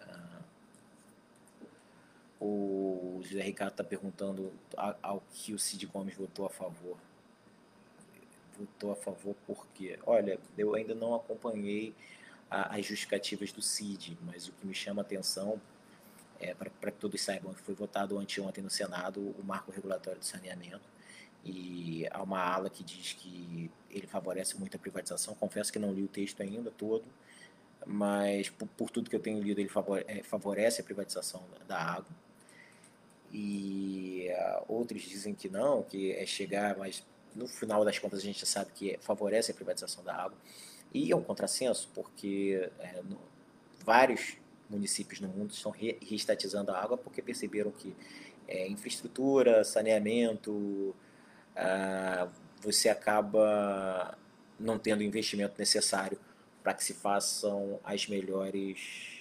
Uh, 0.00 0.44
o 2.40 2.77
José 3.22 3.42
Ricardo 3.42 3.72
está 3.72 3.84
perguntando 3.84 4.52
ao 5.02 5.22
que 5.32 5.52
o 5.52 5.58
Cid 5.58 5.86
Gomes 5.86 6.16
votou 6.16 6.46
a 6.46 6.50
favor. 6.50 6.96
Votou 8.58 8.92
a 8.92 8.96
favor 8.96 9.36
porque, 9.46 9.98
olha, 10.04 10.38
eu 10.56 10.74
ainda 10.74 10.94
não 10.94 11.14
acompanhei 11.14 11.94
a, 12.50 12.76
as 12.76 12.86
justificativas 12.86 13.52
do 13.52 13.62
Cid, 13.62 14.18
mas 14.22 14.48
o 14.48 14.52
que 14.52 14.66
me 14.66 14.74
chama 14.74 15.02
a 15.02 15.04
atenção, 15.04 15.60
é, 16.40 16.54
para 16.54 16.90
que 16.90 16.98
todos 16.98 17.20
saibam, 17.20 17.52
foi 17.54 17.74
votado 17.74 18.18
anteontem 18.18 18.62
no 18.62 18.70
Senado 18.70 19.20
o 19.20 19.44
marco 19.44 19.70
regulatório 19.70 20.18
do 20.18 20.24
saneamento 20.24 20.98
e 21.44 22.06
há 22.10 22.22
uma 22.22 22.40
ala 22.40 22.68
que 22.68 22.82
diz 22.82 23.12
que 23.14 23.70
ele 23.90 24.06
favorece 24.06 24.58
muito 24.58 24.76
a 24.76 24.80
privatização. 24.80 25.34
Confesso 25.34 25.72
que 25.72 25.78
não 25.78 25.92
li 25.92 26.02
o 26.02 26.08
texto 26.08 26.42
ainda 26.42 26.70
todo, 26.70 27.04
mas 27.86 28.50
por, 28.50 28.68
por 28.68 28.90
tudo 28.90 29.08
que 29.08 29.16
eu 29.16 29.20
tenho 29.20 29.40
lido, 29.40 29.60
ele 29.60 29.70
é, 30.06 30.22
favorece 30.22 30.80
a 30.80 30.84
privatização 30.84 31.42
da 31.66 31.80
água. 31.80 32.10
E 33.32 34.28
uh, 34.30 34.64
outros 34.68 35.02
dizem 35.02 35.34
que 35.34 35.48
não, 35.48 35.82
que 35.82 36.12
é 36.12 36.24
chegar, 36.24 36.76
mas 36.76 37.04
no 37.34 37.46
final 37.46 37.84
das 37.84 37.98
contas 37.98 38.20
a 38.20 38.22
gente 38.22 38.44
sabe 38.46 38.70
que 38.74 38.98
favorece 39.00 39.50
a 39.50 39.54
privatização 39.54 40.02
da 40.02 40.14
água. 40.14 40.36
E 40.92 41.12
é 41.12 41.16
um 41.16 41.22
contrassenso, 41.22 41.90
porque 41.94 42.70
é, 42.78 43.02
no, 43.02 43.18
vários 43.84 44.36
municípios 44.68 45.20
no 45.20 45.28
mundo 45.28 45.52
estão 45.52 45.70
re, 45.70 45.98
reestatizando 46.00 46.70
a 46.72 46.78
água 46.78 46.96
porque 46.96 47.22
perceberam 47.22 47.70
que 47.70 47.94
é, 48.46 48.66
infraestrutura, 48.66 49.62
saneamento, 49.64 50.94
ah, 51.54 52.28
você 52.60 52.88
acaba 52.88 54.16
não 54.58 54.78
tendo 54.78 55.00
o 55.00 55.02
investimento 55.02 55.54
necessário 55.58 56.18
para 56.62 56.74
que 56.74 56.84
se 56.84 56.94
façam 56.94 57.78
as 57.84 58.06
melhores 58.08 59.17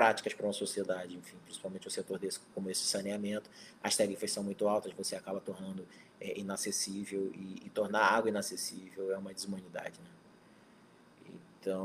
práticas 0.00 0.32
para 0.32 0.46
uma 0.46 0.52
sociedade, 0.54 1.14
enfim, 1.14 1.36
principalmente 1.44 1.86
o 1.86 1.90
setor 1.90 2.18
desse, 2.18 2.40
como 2.54 2.70
esse 2.70 2.84
saneamento. 2.84 3.50
As 3.82 3.94
tarifas 3.94 4.32
são 4.32 4.42
muito 4.42 4.66
altas, 4.66 4.94
você 4.94 5.14
acaba 5.14 5.42
tornando 5.42 5.86
é, 6.18 6.38
inacessível 6.38 7.30
e, 7.34 7.66
e, 7.66 7.68
tornar 7.68 8.00
a 8.00 8.16
água 8.16 8.30
inacessível 8.30 9.12
é 9.12 9.18
uma 9.18 9.34
desumanidade. 9.34 10.00
Né? 10.00 11.34
Então, 11.60 11.82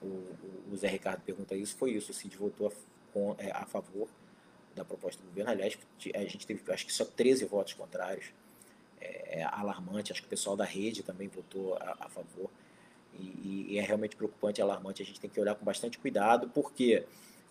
o, 0.00 0.06
o, 0.72 0.76
Zé 0.78 0.88
Ricardo 0.88 1.20
pergunta 1.20 1.54
isso, 1.54 1.76
foi 1.76 1.90
isso, 1.90 2.10
o 2.10 2.14
Cid 2.14 2.38
votou 2.38 2.72
a, 2.72 3.42
é, 3.44 3.50
a 3.50 3.66
favor 3.66 4.08
da 4.74 4.86
proposta 4.86 5.20
do 5.22 5.28
governo. 5.28 5.50
Aliás, 5.50 5.76
a 6.14 6.24
gente 6.24 6.46
teve, 6.46 6.72
acho 6.72 6.86
que 6.86 6.92
só 6.92 7.04
13 7.04 7.44
votos 7.44 7.74
contrários. 7.74 8.32
É, 8.98 9.40
é 9.40 9.42
alarmante, 9.44 10.10
acho 10.10 10.22
que 10.22 10.26
o 10.26 10.30
pessoal 10.30 10.56
da 10.56 10.64
rede 10.64 11.02
também 11.02 11.28
votou 11.28 11.74
a, 11.74 11.98
a 12.00 12.08
favor. 12.08 12.48
E, 13.14 13.66
e, 13.70 13.78
é 13.78 13.82
realmente 13.82 14.16
preocupante 14.16 14.62
alarmante. 14.62 15.02
A 15.02 15.06
gente 15.06 15.20
tem 15.20 15.28
que 15.28 15.40
olhar 15.40 15.54
com 15.54 15.64
bastante 15.64 15.98
cuidado, 15.98 16.48
porque 16.50 17.04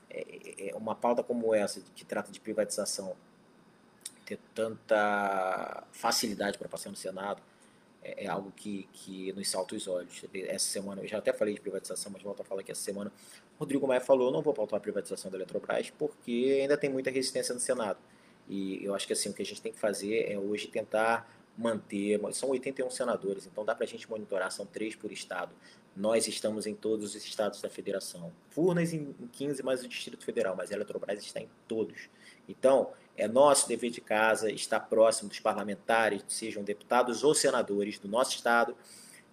é, 0.10 0.20
é, 0.20 0.70
é 0.70 0.76
uma 0.76 0.96
pauta 0.96 1.22
como 1.24 1.54
essa, 1.54 1.82
que 1.96 2.06
trata 2.06 2.32
de 2.32 2.40
privatização, 2.40 3.16
ter 4.26 4.40
tanta 4.54 5.84
facilidade 5.92 6.58
para 6.58 6.68
passar 6.68 6.90
no 6.90 6.96
Senado, 6.96 7.42
é, 8.04 8.26
é, 8.26 8.28
algo 8.28 8.52
que, 8.56 8.88
que 8.94 9.34
nos 9.34 9.50
salta 9.50 9.76
os 9.76 9.88
olhos. 9.88 10.24
Essa 10.34 10.66
semana, 10.66 11.02
eu 11.02 11.08
já 11.08 11.18
até 11.18 11.34
falei 11.34 11.54
de 11.54 11.62
privatização, 11.62 12.12
mas 12.12 12.22
volto 12.22 12.42
a 12.42 12.46
falar 12.46 12.64
que 12.64 12.72
essa 12.72 12.82
semana 12.82 13.12
Rodrigo 13.60 13.88
Maia 13.88 14.02
falou, 14.02 14.32
não 14.32 14.42
vou 14.42 14.54
pautar 14.54 14.78
a 14.78 14.80
privatização 14.80 15.32
da 15.32 15.38
Eletrobras 15.38 15.90
porque 15.90 16.60
ainda 16.62 16.78
tem 16.78 16.90
muita 16.90 17.10
resistência 17.10 17.54
no 17.54 17.60
Senado. 17.60 18.00
E 18.48 18.84
eu 18.84 18.96
acho 18.96 19.06
que 19.06 19.14
assim, 19.14 19.30
o 19.30 19.34
que 19.34 19.42
a 19.42 19.46
gente 19.46 19.62
tem 19.62 19.74
que 19.74 19.80
fazer 19.80 20.32
é 20.32 20.38
hoje 20.38 20.68
tentar 20.68 21.30
manter, 21.58 22.20
são 22.34 22.50
81 22.50 22.90
senadores, 22.92 23.48
então 23.48 23.66
dá 23.66 23.74
para 23.74 23.84
a 23.84 23.88
gente 23.88 24.10
monitorar, 24.10 24.52
são 24.52 24.66
três 24.66 24.96
por 24.96 25.12
estado. 25.12 25.56
Nós 25.96 26.28
estamos 26.28 26.68
em 26.68 26.76
todos 26.76 27.16
os 27.16 27.26
estados 27.26 27.60
da 27.60 27.70
federação. 27.70 28.32
Furnas 28.52 28.94
em 28.94 29.16
15, 29.32 29.64
mais 29.64 29.84
o 29.84 29.88
Distrito 29.88 30.24
Federal, 30.24 30.56
mas 30.56 30.72
a 30.72 30.76
Eletrobras 30.76 31.20
está 31.24 31.40
em 31.40 31.50
todos. 31.68 32.10
Então, 32.48 32.92
é 33.18 33.28
nosso 33.28 33.68
dever 33.68 33.90
de 33.90 34.00
casa 34.00 34.52
estar 34.52 34.80
próximo 34.82 35.30
dos 35.30 35.40
parlamentares, 35.40 36.24
sejam 36.28 36.64
deputados 36.64 37.24
ou 37.24 37.34
senadores 37.34 37.98
do 37.98 38.08
nosso 38.08 38.36
estado, 38.36 38.78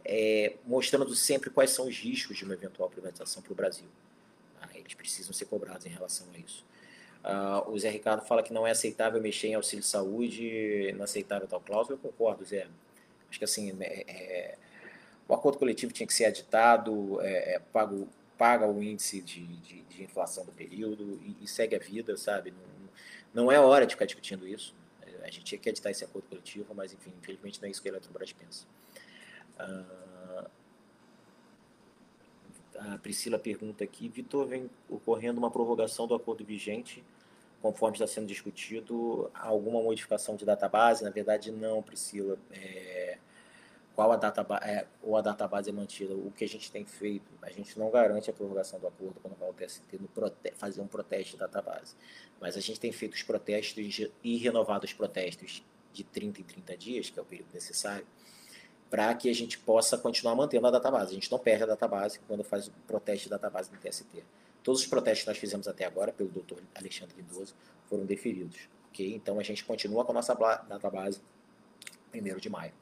é, 0.03 0.57
mostrando 0.65 1.15
sempre 1.15 1.51
quais 1.51 1.71
são 1.71 1.87
os 1.87 1.99
riscos 1.99 2.39
de 2.39 2.45
uma 2.45 2.55
eventual 2.55 2.89
privatização 2.89 3.43
para 3.43 3.53
o 3.53 3.55
Brasil. 3.55 3.87
Ah, 4.63 4.69
eles 4.75 4.95
precisam 4.95 5.35
ser 5.35 5.45
cobrados 5.45 5.85
em 5.85 5.91
relação 5.91 6.27
a 6.35 6.39
isso. 6.39 6.65
Uh, 7.25 7.71
o 7.71 7.79
Zé 7.79 7.89
Ricardo 7.89 8.21
fala 8.21 8.43
que 8.43 8.53
não 8.53 8.67
é 8.67 8.71
aceitável 8.71 9.19
mexer 9.19 9.49
em 9.49 9.55
auxílio 9.55 9.83
saúde, 9.83 10.93
não 10.93 11.01
é 11.01 11.05
aceitável 11.05 11.49
tal 11.49 11.61
cláusula. 11.61 11.97
Eu 11.97 12.11
concordo, 12.11 12.45
Zé. 12.45 12.69
Acho 13.31 13.39
que 13.39 13.45
assim, 13.47 13.75
é, 13.81 14.05
é, 14.07 14.59
o 15.27 15.33
acordo 15.33 15.59
coletivo 15.59 15.91
tinha 15.91 16.07
que 16.07 16.13
ser 16.13 16.27
aditado, 16.27 17.19
é, 17.23 17.55
é 17.55 17.59
pago, 17.59 18.07
paga 18.37 18.67
o 18.67 18.83
índice 18.83 19.23
de, 19.23 19.47
de, 19.47 19.81
de 19.83 20.03
inflação 20.03 20.45
do 20.45 20.53
período 20.53 21.19
e, 21.25 21.37
e, 21.43 21.49
segue 21.49 21.75
a 21.75 21.79
vida, 21.79 22.15
sabe? 22.19 22.51
Não, 22.53 23.45
não 23.45 23.53
é 23.53 23.59
hora 23.59 23.87
de 23.87 23.95
ficar 23.95 24.05
discutindo 24.05 24.47
isso. 24.47 24.75
A 25.23 25.31
gente 25.31 25.45
tinha 25.45 25.59
que 25.59 25.71
editar 25.71 25.91
esse 25.91 26.05
acordo 26.05 26.29
coletivo, 26.29 26.75
mas 26.75 26.93
enfim, 26.93 27.11
infelizmente 27.23 27.59
não 27.59 27.69
é 27.69 27.71
isso 27.71 27.81
que 27.81 27.89
a 27.89 27.93
Eletrobras 27.93 28.35
pensa. 28.35 28.67
Uh, 29.59 30.51
a 32.79 32.99
Priscila 32.99 33.39
pergunta 33.39 33.83
aqui, 33.83 34.09
Vitor, 34.09 34.47
vem 34.47 34.69
ocorrendo 34.91 35.39
uma 35.39 35.51
prorrogação 35.51 36.07
do 36.07 36.15
acordo 36.15 36.45
vigente 36.45 37.03
conforme 37.65 37.97
está 37.97 38.07
sendo 38.07 38.27
discutido, 38.27 39.31
alguma 39.33 39.83
modificação 39.83 40.37
de 40.37 40.45
database? 40.45 41.03
Na 41.03 41.09
verdade, 41.09 41.51
não, 41.51 41.83
Priscila. 41.83 42.37
É, 42.53 43.17
qual 43.95 44.13
a 44.13 44.17
database, 44.17 44.65
é, 44.67 44.87
ou 45.03 45.17
a 45.17 45.23
database 45.23 45.71
é 45.71 45.73
mantida? 45.73 46.13
O 46.15 46.31
que 46.31 46.45
a 46.45 46.49
gente 46.49 46.71
tem 46.71 46.85
feito, 46.85 47.25
a 47.41 47.51
gente 47.51 47.79
não 47.79 47.91
garante 47.91 48.29
a 48.29 48.35
prorrogação 48.35 48.79
do 48.79 48.87
acordo 48.87 49.15
quando 49.23 49.35
vai 49.39 49.49
ao 49.49 49.55
TST 49.55 49.99
no 49.99 50.11
fazer 50.57 50.83
um 50.83 50.87
protesto 50.87 51.33
de 51.33 51.39
database. 51.39 51.95
Mas 52.39 52.55
a 52.55 52.61
gente 52.61 52.79
tem 52.79 52.93
feito 52.93 53.15
os 53.15 53.23
protestos 53.23 54.11
e 54.23 54.37
renovado 54.37 54.85
os 54.85 54.93
protestos 54.93 55.65
de 55.91 56.05
30 56.05 56.43
em 56.43 56.45
30 56.45 56.77
dias, 56.77 57.09
que 57.09 57.19
é 57.19 57.23
o 57.23 57.25
período 57.25 57.55
necessário, 57.55 58.07
para 58.91 59.15
que 59.15 59.31
a 59.31 59.35
gente 59.35 59.59
possa 59.59 59.97
continuar 59.97 60.35
mantendo 60.35 60.67
a 60.67 60.71
database. 60.71 61.13
A 61.13 61.15
gente 61.15 61.33
não 61.33 61.39
perde 61.39 61.63
a 61.63 61.67
database 61.67 62.21
quando 62.29 62.45
faz 62.45 62.69
o 62.69 62.73
protesto 62.87 63.25
de 63.25 63.31
database 63.31 63.71
no 63.73 63.79
TST. 63.79 64.23
Todos 64.65 64.81
os 64.81 64.87
protestos 64.87 65.25
que 65.25 65.29
nós 65.29 65.39
fizemos 65.39 65.69
até 65.69 65.85
agora, 65.85 66.11
pelo 66.11 66.31
doutor 66.31 66.61
Alexandre 66.75 67.15
Lindoso, 67.19 67.55
foram 67.87 68.07
deferidos. 68.07 68.67
Okay? 68.89 69.15
Então 69.15 69.39
a 69.39 69.43
gente 69.43 69.63
continua 69.63 70.05
com 70.07 70.13
a 70.13 70.15
nossa 70.15 70.35
database 70.35 71.21
1 72.15 72.39
de 72.39 72.49
maio. 72.49 72.73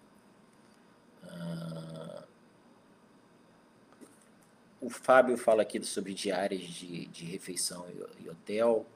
Uh, 1.24 2.22
o 4.80 4.88
Fábio 4.88 5.36
fala 5.36 5.62
aqui 5.62 5.82
sobre 5.84 6.14
diárias 6.14 6.62
de, 6.62 7.06
de 7.06 7.24
refeição 7.24 7.84
e, 7.90 8.24
e 8.24 8.30
hotel. 8.30 8.86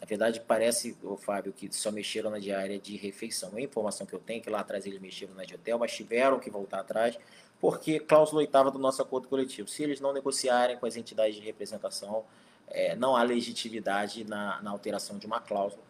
Na 0.00 0.06
verdade, 0.06 0.40
parece, 0.46 0.96
o 1.02 1.16
Fábio, 1.16 1.52
que 1.52 1.74
só 1.74 1.90
mexeram 1.90 2.30
na 2.30 2.38
diária 2.38 2.78
de 2.78 2.96
refeição. 2.96 3.50
A 3.56 3.60
informação 3.60 4.06
que 4.06 4.14
eu 4.14 4.18
tenho 4.18 4.40
é 4.40 4.42
que 4.42 4.50
lá 4.50 4.60
atrás 4.60 4.84
eles 4.86 5.00
mexeram 5.00 5.34
na 5.34 5.44
de 5.44 5.54
hotel, 5.54 5.78
mas 5.78 5.92
tiveram 5.92 6.38
que 6.38 6.50
voltar 6.50 6.80
atrás, 6.80 7.18
porque 7.58 7.98
cláusula 7.98 8.40
oitava 8.40 8.70
do 8.70 8.78
nosso 8.78 9.00
acordo 9.00 9.26
coletivo. 9.26 9.68
Se 9.68 9.82
eles 9.82 10.00
não 10.00 10.12
negociarem 10.12 10.76
com 10.76 10.84
as 10.84 10.96
entidades 10.96 11.36
de 11.36 11.40
representação, 11.40 12.24
é, 12.68 12.94
não 12.94 13.16
há 13.16 13.22
legitimidade 13.22 14.24
na, 14.24 14.60
na, 14.60 14.70
alteração 14.70 15.18
de 15.18 15.26
uma 15.26 15.40
cláusula, 15.40 15.82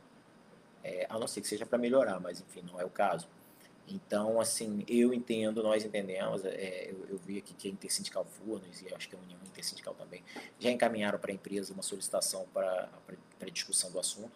é, 0.85 1.07
a 1.09 1.19
não 1.19 1.27
ser 1.27 1.41
que 1.41 1.49
seja 1.49 1.67
para 1.67 1.79
melhorar, 1.79 2.21
mas 2.21 2.41
enfim, 2.41 2.63
não 2.71 2.81
é 2.81 2.85
o 2.85 2.91
caso. 2.91 3.27
Então, 3.89 4.41
assim, 4.41 4.85
eu 4.89 5.15
entendo, 5.15 5.63
nós 5.63 5.85
entendemos, 5.85 6.45
é, 6.45 6.91
eu, 6.91 7.07
eu, 7.09 7.19
vi 7.19 7.39
aqui 7.39 7.55
que 7.55 7.69
a 7.69 7.71
Intersindical 7.71 8.25
Furnas, 8.25 8.83
e 8.83 8.93
acho 8.93 9.09
que 9.09 9.15
a 9.15 9.19
União 9.19 9.39
Intersindical 9.47 9.95
também, 9.95 10.25
já 10.59 10.71
encaminharam 10.71 11.19
para 11.19 11.31
a 11.31 11.35
empresa 11.35 11.73
uma 11.73 11.83
solicitação 11.83 12.47
para 12.53 12.89
discussão 13.53 13.91
do 13.93 14.01
assunto, 14.01 14.33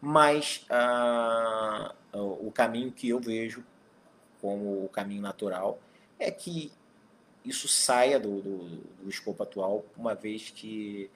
mas 0.00 0.64
ah, 0.68 1.94
o 2.12 2.50
caminho 2.50 2.90
que 2.90 3.08
eu 3.08 3.20
vejo 3.20 3.64
como 4.40 4.84
o 4.84 4.88
caminho 4.88 5.22
natural 5.22 5.80
é 6.18 6.30
que 6.30 6.72
isso 7.44 7.68
saia 7.68 8.18
do, 8.18 8.40
do, 8.40 8.58
do 9.02 9.08
escopo 9.08 9.42
atual, 9.42 9.84
uma 9.96 10.14
vez 10.14 10.50
que 10.50 11.10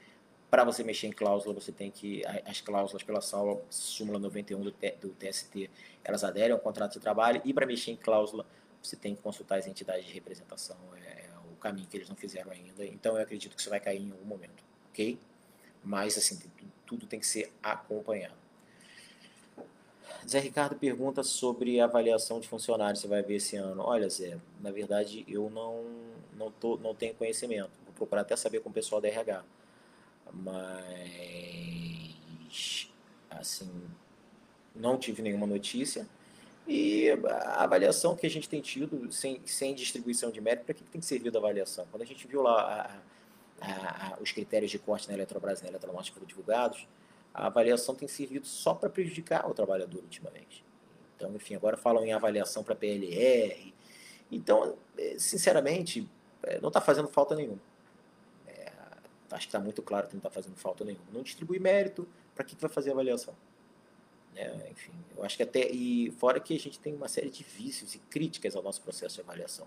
para 0.52 0.64
você 0.64 0.84
mexer 0.84 1.06
em 1.06 1.12
cláusula, 1.12 1.54
você 1.54 1.72
tem 1.72 1.90
que. 1.90 2.22
As 2.44 2.60
cláusulas 2.60 3.02
pela 3.02 3.22
sala, 3.22 3.58
súmula 3.70 4.18
91 4.18 4.60
do, 4.60 4.70
do 5.00 5.08
TST, 5.14 5.70
elas 6.04 6.22
aderem 6.22 6.52
ao 6.52 6.58
contrato 6.58 6.92
de 6.92 7.00
trabalho, 7.00 7.40
e 7.42 7.54
para 7.54 7.64
mexer 7.64 7.92
em 7.92 7.96
cláusula, 7.96 8.44
você 8.82 8.94
tem 8.94 9.14
que 9.14 9.22
consultar 9.22 9.58
as 9.58 9.66
entidades 9.66 10.04
de 10.04 10.12
representação. 10.12 10.76
É, 11.06 11.22
é 11.22 11.30
o 11.50 11.56
caminho 11.56 11.86
que 11.88 11.96
eles 11.96 12.06
não 12.06 12.16
fizeram 12.16 12.50
ainda. 12.50 12.84
Então 12.84 13.16
eu 13.16 13.22
acredito 13.22 13.54
que 13.54 13.62
isso 13.62 13.70
vai 13.70 13.80
cair 13.80 14.02
em 14.02 14.10
algum 14.12 14.26
momento, 14.26 14.62
ok? 14.90 15.18
Mas 15.82 16.18
assim, 16.18 16.36
tudo, 16.36 16.72
tudo 16.84 17.06
tem 17.06 17.18
que 17.18 17.26
ser 17.26 17.50
acompanhado. 17.62 18.34
Zé 20.28 20.38
Ricardo 20.38 20.76
pergunta 20.76 21.22
sobre 21.22 21.80
avaliação 21.80 22.40
de 22.40 22.46
funcionários, 22.46 23.00
você 23.00 23.08
vai 23.08 23.22
ver 23.22 23.36
esse 23.36 23.56
ano. 23.56 23.84
Olha, 23.84 24.06
Zé, 24.10 24.36
na 24.60 24.70
verdade 24.70 25.24
eu 25.26 25.48
não, 25.48 25.82
não, 26.36 26.50
tô, 26.50 26.76
não 26.76 26.94
tenho 26.94 27.14
conhecimento. 27.14 27.70
Vou 27.86 27.94
procurar 27.94 28.20
até 28.20 28.36
saber 28.36 28.60
com 28.60 28.68
o 28.68 28.72
pessoal 28.72 29.00
da 29.00 29.08
RH 29.08 29.42
mas 30.32 32.12
assim 33.30 33.70
não 34.74 34.96
tive 34.98 35.22
nenhuma 35.22 35.46
notícia. 35.46 36.06
E 36.66 37.10
a 37.10 37.64
avaliação 37.64 38.14
que 38.14 38.26
a 38.26 38.30
gente 38.30 38.48
tem 38.48 38.60
tido 38.60 39.10
sem, 39.12 39.40
sem 39.44 39.74
distribuição 39.74 40.30
de 40.30 40.40
mérito 40.40 40.64
para 40.64 40.74
que 40.74 40.84
tem 40.84 41.02
servido 41.02 41.36
a 41.36 41.40
avaliação? 41.40 41.86
Quando 41.90 42.02
a 42.02 42.06
gente 42.06 42.26
viu 42.26 42.40
lá 42.40 43.02
a, 43.60 43.66
a, 43.66 44.14
a, 44.14 44.18
os 44.20 44.30
critérios 44.30 44.70
de 44.70 44.78
corte 44.78 45.08
na 45.08 45.14
Eletrobras 45.14 45.60
e 45.60 45.64
na 45.64 45.70
Eletronorte 45.70 46.12
foram 46.12 46.26
divulgados 46.26 46.86
a 47.34 47.46
avaliação 47.46 47.94
tem 47.94 48.06
servido 48.06 48.46
só 48.46 48.74
para 48.74 48.90
prejudicar 48.90 49.48
o 49.48 49.54
trabalhador 49.54 50.02
ultimamente. 50.02 50.64
Então 51.16 51.34
enfim 51.34 51.54
agora 51.54 51.76
falam 51.76 52.04
em 52.04 52.12
avaliação 52.12 52.62
para 52.62 52.74
PLR 52.74 53.74
então 54.30 54.76
sinceramente 55.18 56.08
é, 56.42 56.60
não 56.60 56.68
está 56.68 56.80
fazendo 56.80 57.08
falta 57.08 57.34
nenhuma 57.34 57.60
acho 59.32 59.46
que 59.46 59.48
está 59.48 59.58
muito 59.58 59.82
claro 59.82 60.06
que 60.06 60.14
não 60.14 60.18
está 60.18 60.30
fazendo 60.30 60.56
falta 60.56 60.84
nenhuma. 60.84 61.06
Não 61.12 61.22
distribui 61.22 61.58
mérito, 61.58 62.06
para 62.34 62.44
que, 62.44 62.54
que 62.54 62.62
vai 62.62 62.70
fazer 62.70 62.92
avaliação? 62.92 63.34
Né? 64.34 64.68
Enfim, 64.70 64.92
eu 65.16 65.24
acho 65.24 65.36
que 65.36 65.42
até. 65.42 65.70
E 65.70 66.10
fora 66.12 66.40
que 66.40 66.54
a 66.54 66.58
gente 66.58 66.78
tem 66.78 66.94
uma 66.94 67.08
série 67.08 67.30
de 67.30 67.44
vícios 67.44 67.94
e 67.94 67.98
críticas 67.98 68.56
ao 68.56 68.62
nosso 68.62 68.80
processo 68.80 69.16
de 69.16 69.20
avaliação. 69.20 69.66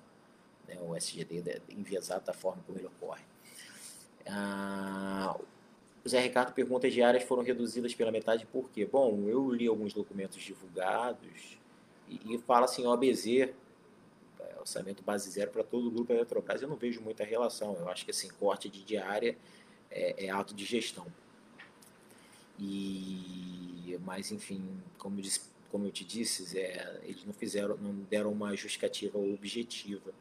Né? 0.67 0.78
O 0.82 0.95
SGD 0.95 1.62
enviesado 1.69 2.25
da 2.25 2.34
forma 2.34 2.63
como 2.65 2.78
ele 2.78 2.88
ocorre. 2.88 3.23
Ah, 4.28 5.38
o 6.04 6.10
Zé 6.10 6.19
Ricardo 6.19 6.54
pergunta: 6.54 6.88
as 6.88 6.93
diárias 6.93 7.23
foram 7.23 7.43
reduzidas 7.43 7.93
pela 7.93 8.12
metade 8.12 8.45
por 8.45 8.69
quê? 8.69 8.86
Bom, 8.86 9.28
eu 9.28 9.51
li 9.51 9.67
alguns 9.67 9.93
documentos 9.93 10.41
divulgados 10.41 11.58
e, 12.08 12.36
e 12.36 12.38
fala 12.39 12.65
assim: 12.65 12.86
OBZ, 12.86 13.28
é, 13.28 13.54
orçamento 14.65 15.04
base 15.04 15.30
zero 15.30 15.51
para 15.51 15.63
todo 15.63 15.88
o 15.88 15.91
grupo 15.91 16.12
Eletrobras, 16.12 16.62
eu 16.62 16.67
não 16.67 16.75
vejo 16.75 16.99
muita 16.99 17.23
relação. 17.23 17.75
Eu 17.75 17.88
acho 17.88 18.04
que 18.04 18.12
assim, 18.12 18.28
corte 18.30 18.67
de 18.67 18.84
diária 18.84 19.38
é, 19.91 20.25
é 20.25 20.30
ato 20.32 20.56
de 20.56 20.65
gestão. 20.65 21.06
E, 22.58 23.97
mas, 24.04 24.32
enfim, 24.32 24.82
como, 24.97 25.21
disse, 25.21 25.41
como 25.69 25.86
eu 25.86 25.91
te 25.91 26.04
disse, 26.04 26.58
é, 26.58 26.99
eles 27.04 27.23
não 27.23 27.34
fizeram, 27.34 27.78
não 27.78 27.93
deram 28.10 28.32
uma 28.32 28.56
justificativa 28.56 29.19
objetiva. 29.19 30.12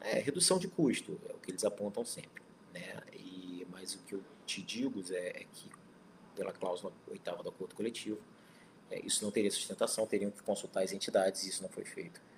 É 0.00 0.18
redução 0.20 0.58
de 0.58 0.68
custo, 0.68 1.20
é 1.28 1.32
o 1.32 1.38
que 1.38 1.50
eles 1.50 1.64
apontam 1.64 2.04
sempre. 2.04 2.42
Né? 2.72 3.02
E, 3.14 3.66
mas 3.70 3.94
o 3.94 3.98
que 4.04 4.14
eu 4.14 4.22
te 4.46 4.62
digo 4.62 5.02
é, 5.10 5.42
é 5.42 5.46
que, 5.52 5.68
pela 6.36 6.52
cláusula 6.52 6.92
oitava 7.08 7.42
do 7.42 7.48
acordo 7.48 7.74
coletivo, 7.74 8.20
é, 8.90 9.00
isso 9.04 9.24
não 9.24 9.32
teria 9.32 9.50
sustentação, 9.50 10.06
teriam 10.06 10.30
que 10.30 10.42
consultar 10.42 10.84
as 10.84 10.92
entidades 10.92 11.44
e 11.44 11.48
isso 11.48 11.62
não 11.62 11.68
foi 11.68 11.84
feito 11.84 12.29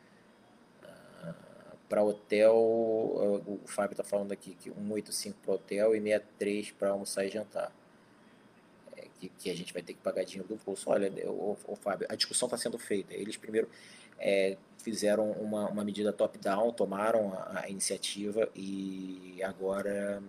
para 1.92 2.02
hotel, 2.02 2.54
o 2.54 3.60
Fábio 3.66 3.92
está 3.92 4.02
falando 4.02 4.32
aqui 4.32 4.54
que 4.54 4.70
185 4.70 5.36
para 5.44 5.52
hotel 5.52 5.94
e 5.94 6.00
63 6.00 6.70
para 6.70 6.88
almoçar 6.88 7.26
e 7.26 7.28
jantar. 7.28 7.70
É, 8.96 9.04
que, 9.20 9.28
que, 9.28 9.50
a 9.50 9.54
gente 9.54 9.74
vai 9.74 9.82
ter 9.82 9.92
que 9.92 10.00
pagar 10.00 10.24
dinheiro 10.24 10.48
do 10.48 10.56
bolso. 10.64 10.88
Olha, 10.88 11.12
o, 11.30 11.76
Fábio, 11.76 12.06
a 12.08 12.14
discussão 12.14 12.46
está 12.46 12.56
sendo 12.56 12.78
feita. 12.78 13.12
Eles 13.12 13.36
primeiro 13.36 13.68
é, 14.18 14.56
fizeram 14.78 15.32
uma, 15.32 15.68
uma 15.68 15.84
medida 15.84 16.14
top-down, 16.14 16.72
tomaram 16.72 17.34
a, 17.34 17.64
a, 17.64 17.68
iniciativa 17.68 18.48
e 18.56 19.42
agora 19.44 20.22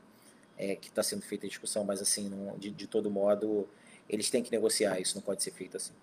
é 0.57 0.75
que 0.75 0.89
está 0.89 1.01
sendo 1.01 1.21
feita 1.21 1.45
a 1.45 1.49
discussão, 1.49 1.85
mas 1.85 2.01
assim, 2.01 2.27
não, 2.27 2.57
de, 2.57 2.71
de 2.71 2.87
todo 2.87 3.09
modo, 3.09 3.69
eles 4.09 4.29
têm 4.29 4.43
que 4.43 4.51
negociar, 4.51 4.99
isso 4.99 5.15
não 5.15 5.21
pode 5.21 5.41
ser 5.41 5.51
feito 5.51 5.77
assim. 5.77 5.93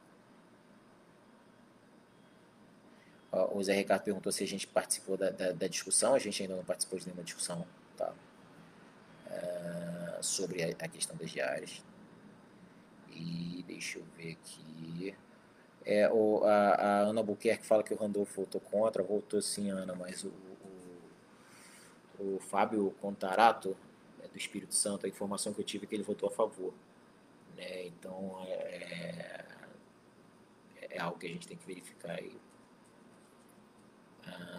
O 3.51 3.63
Zé 3.63 3.75
Ricardo 3.75 4.03
perguntou 4.03 4.31
se 4.31 4.45
a 4.45 4.47
gente 4.47 4.67
participou 4.67 5.17
da, 5.17 5.31
da, 5.31 5.53
da 5.53 5.67
discussão. 5.67 6.15
A 6.15 6.19
gente 6.19 6.43
ainda 6.43 6.57
não 6.57 6.65
participou 6.65 6.99
de 6.99 7.07
nenhuma 7.07 7.25
discussão 7.25 7.67
tá? 7.97 8.13
É, 9.29 10.19
sobre 10.23 10.63
a, 10.63 10.69
a, 10.69 10.89
questão 10.89 11.17
das 11.17 11.31
diárias. 11.31 11.83
E 13.11 13.65
deixa 13.67 13.99
eu 13.99 14.05
ver 14.17 14.33
aqui. 14.33 15.15
É, 15.85 16.09
o, 16.11 16.45
a, 16.45 16.75
a 16.75 16.99
Ana 17.01 17.23
Buquerque 17.23 17.67
fala 17.67 17.83
que 17.83 17.93
o 17.93 17.97
Randolfo 17.97 18.43
votou 18.43 18.61
contra. 18.61 19.03
Voltou 19.03 19.43
sim, 19.43 19.71
Ana, 19.71 19.95
mas 19.95 20.25
o, 20.25 20.33
o, 22.19 22.37
o 22.37 22.41
Fábio 22.41 22.91
Contarato, 23.01 23.77
é, 24.23 24.29
do 24.29 24.37
Espírito 24.37 24.75
Santo, 24.75 25.07
a 25.07 25.09
informação 25.09 25.53
que 25.53 25.61
eu 25.61 25.65
tive 25.65 25.85
é 25.85 25.89
que 25.89 25.95
ele 25.95 26.03
votou 26.03 26.29
a 26.29 26.33
favor. 26.33 26.73
Né? 27.57 27.87
Então, 27.87 28.41
é, 28.47 29.45
é 30.91 31.01
algo 31.01 31.19
que 31.19 31.27
a 31.27 31.31
gente 31.31 31.49
tem 31.49 31.57
que 31.57 31.67
verificar 31.67 32.13
aí. 32.13 32.37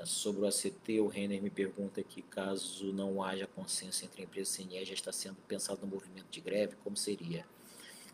Sobre 0.05 0.41
o 0.41 0.47
ACT, 0.47 0.99
o 0.99 1.07
Renner 1.07 1.41
me 1.41 1.49
pergunta 1.49 2.01
que 2.03 2.21
caso 2.21 2.91
não 2.93 3.23
haja 3.23 3.47
consenso 3.47 4.05
entre 4.05 4.21
a 4.21 4.25
empresa 4.25 4.61
e 4.61 4.63
a 4.63 4.67
CNE, 4.67 4.85
já 4.85 4.93
está 4.93 5.11
sendo 5.11 5.37
pensado 5.47 5.81
no 5.81 5.87
movimento 5.87 6.27
de 6.29 6.41
greve, 6.41 6.75
como 6.83 6.97
seria? 6.97 7.45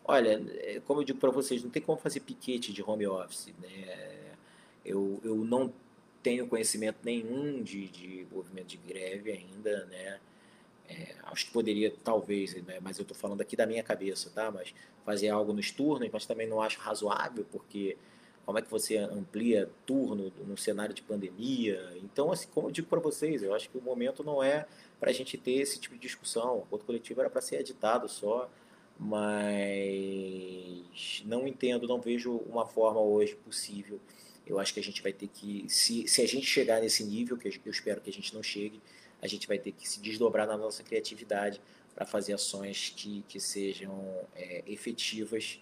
Olha, 0.04 0.42
é, 0.60 0.80
como 0.86 1.02
eu 1.02 1.06
digo 1.06 1.20
para 1.20 1.32
vocês, 1.32 1.64
não 1.64 1.70
tem 1.70 1.82
como 1.82 1.98
fazer 1.98 2.22
piquete 2.22 2.72
de 2.72 2.82
home 2.82 3.06
office. 3.08 3.54
Né? 3.62 4.36
Eu, 4.86 5.20
eu 5.24 5.36
não 5.36 5.74
tenho 6.24 6.48
conhecimento 6.48 7.00
nenhum 7.04 7.62
de, 7.62 7.88
de 7.88 8.28
movimento 8.32 8.68
de 8.68 8.78
greve 8.78 9.32
ainda, 9.32 9.86
né? 9.86 10.20
É, 10.90 11.16
acho 11.24 11.48
que 11.48 11.52
poderia, 11.52 11.94
talvez, 12.04 12.54
né? 12.64 12.80
mas 12.82 12.98
eu 12.98 13.02
estou 13.02 13.16
falando 13.18 13.42
aqui 13.42 13.58
da 13.58 13.66
minha 13.66 13.84
cabeça, 13.84 14.30
tá? 14.30 14.50
Mas 14.50 14.74
fazer 15.06 15.30
algo 15.30 15.52
nos 15.52 15.72
turnos, 15.72 16.10
mas 16.12 16.26
também 16.26 16.48
não 16.48 16.62
acho 16.62 16.80
razoável, 16.80 17.46
porque 17.52 17.98
como 18.48 18.58
é 18.60 18.62
que 18.62 18.72
você 18.72 18.96
amplia 18.96 19.70
turno 19.86 20.32
no 20.46 20.58
cenário 20.58 20.96
de 20.96 21.02
pandemia. 21.02 21.86
Então, 22.02 22.32
assim, 22.32 22.48
como 22.48 22.70
eu 22.70 22.72
digo 22.72 22.88
para 22.88 23.02
vocês, 23.02 23.44
eu 23.44 23.54
acho 23.54 23.70
que 23.70 23.78
o 23.78 23.82
momento 23.82 24.24
não 24.24 24.42
é 24.42 24.66
para 25.02 25.10
a 25.10 25.14
gente 25.14 25.38
ter 25.38 25.56
esse 25.56 25.78
tipo 25.78 25.96
de 25.96 26.02
discussão. 26.02 26.60
O 26.60 26.64
acordo 26.64 26.86
coletivo 26.86 27.20
era 27.20 27.30
para 27.30 27.42
ser 27.42 27.60
editado 27.60 28.08
só, 28.08 28.50
mas 28.98 29.22
não 31.26 31.46
entendo, 31.46 31.90
não 31.90 32.00
vejo 32.00 32.38
uma 32.50 32.66
forma 32.66 33.02
hoje 33.02 33.36
possível. 33.36 34.00
Eu 34.46 34.58
acho 34.62 34.74
que 34.74 34.80
a 34.80 34.84
gente 34.84 35.04
vai 35.04 35.12
ter 35.12 35.28
que, 35.28 35.66
se, 35.68 36.08
se 36.08 36.22
a 36.22 36.26
gente 36.26 36.46
chegar 36.46 36.80
nesse 36.80 37.04
nível, 37.04 37.36
que 37.38 37.50
eu 37.50 37.72
espero 37.72 38.00
que 38.00 38.10
a 38.10 38.14
gente 38.14 38.34
não 38.34 38.42
chegue, 38.42 38.80
a 39.22 39.28
gente 39.28 39.46
vai 39.46 39.60
ter 39.60 39.74
que 39.74 39.90
se 39.90 40.00
desdobrar 40.00 40.48
na 40.48 40.56
nossa 40.56 40.82
criatividade 40.84 41.60
para 41.94 42.06
fazer 42.06 42.32
ações 42.32 42.94
que, 42.96 43.26
que 43.28 43.42
sejam 43.42 44.26
é, 44.34 44.64
efetivas 44.66 45.60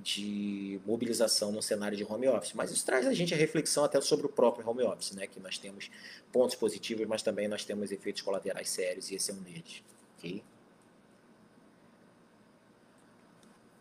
de 0.00 0.80
mobilização 0.86 1.52
no 1.52 1.62
cenário 1.62 1.96
de 1.96 2.04
home 2.04 2.28
office. 2.28 2.52
Mas 2.54 2.70
isso 2.70 2.84
traz 2.84 3.06
a 3.06 3.12
gente 3.12 3.34
a 3.34 3.36
reflexão 3.36 3.84
até 3.84 4.00
sobre 4.00 4.26
o 4.26 4.28
próprio 4.28 4.68
home 4.68 4.82
office, 4.82 5.12
né? 5.12 5.26
que 5.26 5.38
nós 5.38 5.58
temos 5.58 5.90
pontos 6.32 6.56
positivos, 6.56 7.06
mas 7.06 7.22
também 7.22 7.48
nós 7.48 7.64
temos 7.64 7.92
efeitos 7.92 8.22
colaterais 8.22 8.68
sérios, 8.68 9.10
e 9.10 9.14
esse 9.14 9.30
é 9.30 9.34
um 9.34 9.42
deles. 9.42 9.82
Okay? 10.18 10.42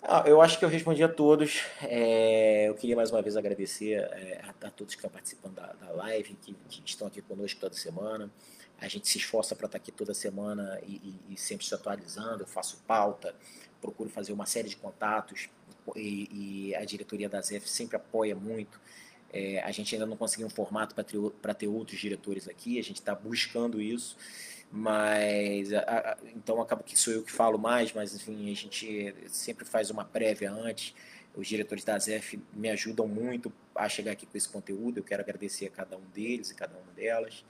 Ah, 0.04 0.24
eu 0.26 0.42
acho 0.42 0.58
que 0.58 0.66
eu 0.66 0.70
respondi 0.70 1.04
a 1.04 1.08
todos. 1.08 1.62
É, 1.84 2.68
eu 2.68 2.74
queria 2.74 2.96
mais 2.96 3.12
uma 3.12 3.22
vez 3.22 3.38
agradecer 3.38 3.94
é, 3.94 4.42
a, 4.44 4.68
a, 4.68 4.72
todos 4.72 4.96
que 4.96 5.00
estão 5.00 5.12
participando 5.12 5.54
da, 5.54 5.74
da 5.74 5.92
live, 5.92 6.36
que, 6.42 6.56
que, 6.68 6.82
estão 6.84 7.08
aqui 7.08 7.22
conosco 7.22 7.60
toda 7.60 7.76
semana. 7.76 8.30
A 8.80 8.88
gente 8.88 9.08
se 9.08 9.20
esforça 9.20 9.56
para 9.56 9.68
estar 9.68 9.78
aqui 9.78 9.92
toda 9.92 10.12
semana 10.16 10.80
e, 10.88 10.96
e, 11.30 11.34
e, 11.34 11.38
sempre 11.38 11.68
se 11.68 11.76
atualizando. 11.76 12.42
Eu 12.42 12.48
faço 12.48 12.82
pauta, 12.88 13.36
procuro 13.80 14.10
fazer 14.10 14.34
uma 14.34 14.48
série 14.48 14.70
de 14.70 14.76
contatos 14.76 15.50
e, 15.96 16.70
e 16.70 16.76
a 16.76 16.86
diretoria 16.86 17.30
da 17.30 17.42
ZF 17.42 17.68
sempre 17.70 17.96
apoia 17.96 18.36
muito. 18.36 18.80
É, 19.34 19.62
a 19.62 19.72
gente 19.72 19.96
ainda 19.96 20.06
não 20.06 20.18
conseguiu 20.18 20.48
um 20.48 20.50
formato 20.50 20.94
para 20.94 21.54
ter, 21.54 21.68
outros 21.68 22.00
diretores 22.00 22.48
aqui, 22.48 22.78
a 22.78 22.84
gente 22.84 23.00
está 23.00 23.16
buscando 23.16 23.82
isso 23.82 24.18
mas 24.72 25.74
a, 25.74 25.80
a, 25.80 26.18
então 26.34 26.62
acaba 26.62 26.82
que 26.82 26.98
sou 26.98 27.12
eu 27.14 27.24
que 27.24 27.32
falo 27.32 27.60
mais, 27.60 27.92
mas 27.92 28.16
enfim, 28.16 28.50
a 28.50 28.56
gente 28.56 29.14
sempre 29.28 29.66
faz 29.66 29.90
uma 29.90 30.06
prévia 30.06 30.50
antes. 30.50 30.96
Os 31.36 31.48
diretores 31.48 31.84
da 31.84 31.98
ZEF 31.98 32.42
me 32.54 32.70
ajudam 32.70 33.08
muito 33.08 33.52
a 33.76 33.88
chegar 33.90 34.14
aqui 34.14 34.26
com 34.26 34.38
esse 34.38 34.48
conteúdo. 34.48 35.00
Eu 35.00 35.04
quero 35.04 35.22
agradecer 35.22 35.68
a 35.68 35.70
cada 35.70 35.98
um 35.98 36.06
deles 36.14 36.52
e 36.52 36.56
cada 36.56 36.78
uma 36.78 36.92
delas 36.94 37.44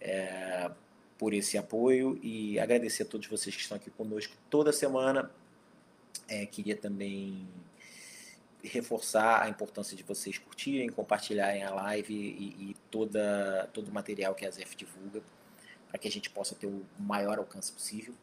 é, 0.00 0.70
por 1.18 1.34
esse 1.34 1.58
apoio 1.58 2.18
e 2.22 2.58
agradecer 2.58 3.02
a 3.02 3.06
todos 3.06 3.26
vocês 3.28 3.54
que 3.54 3.62
estão 3.62 3.76
aqui 3.76 3.90
conosco 3.90 4.36
toda 4.48 4.72
semana. 4.72 5.30
É, 6.30 6.46
queria 6.46 6.76
também 6.76 7.46
reforçar 8.62 9.42
a 9.42 9.48
importância 9.48 9.96
de 9.96 10.02
vocês 10.02 10.38
curtirem, 10.38 10.88
compartilharem 10.88 11.62
a 11.64 11.70
live 11.74 12.14
e, 12.14 12.70
e 12.70 12.76
toda, 12.90 13.68
todo 13.72 13.88
o 13.88 13.92
material 13.92 14.34
que 14.34 14.46
a 14.46 14.50
ZEF 14.50 14.76
divulga 14.76 15.22
para 15.90 15.98
que 15.98 16.06
a 16.06 16.10
gente 16.10 16.30
possa 16.30 16.54
ter 16.54 16.68
o 16.68 16.86
maior 16.98 17.38
alcance 17.38 17.72
possível. 17.72 18.14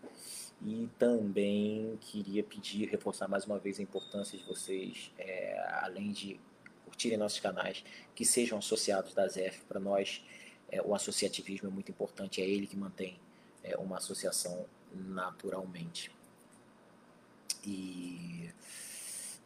E 0.61 0.89
também 0.97 1.97
queria 1.99 2.43
pedir, 2.43 2.87
reforçar 2.87 3.27
mais 3.27 3.45
uma 3.45 3.59
vez 3.59 3.79
a 3.79 3.83
importância 3.83 4.37
de 4.37 4.43
vocês, 4.45 5.11
é, 5.17 5.59
além 5.81 6.11
de 6.11 6.39
curtirem 6.85 7.17
nossos 7.17 7.39
canais, 7.39 7.83
que 8.15 8.25
sejam 8.25 8.57
associados 8.57 9.13
da 9.13 9.27
ZF. 9.27 9.65
Para 9.67 9.79
nós, 9.79 10.23
é, 10.71 10.81
o 10.81 10.95
associativismo 10.95 11.67
é 11.67 11.71
muito 11.71 11.91
importante, 11.91 12.41
é 12.41 12.45
ele 12.45 12.65
que 12.65 12.77
mantém 12.77 13.19
é, 13.63 13.77
uma 13.77 13.97
associação 13.97 14.65
naturalmente. 14.93 16.09
E 17.65 18.49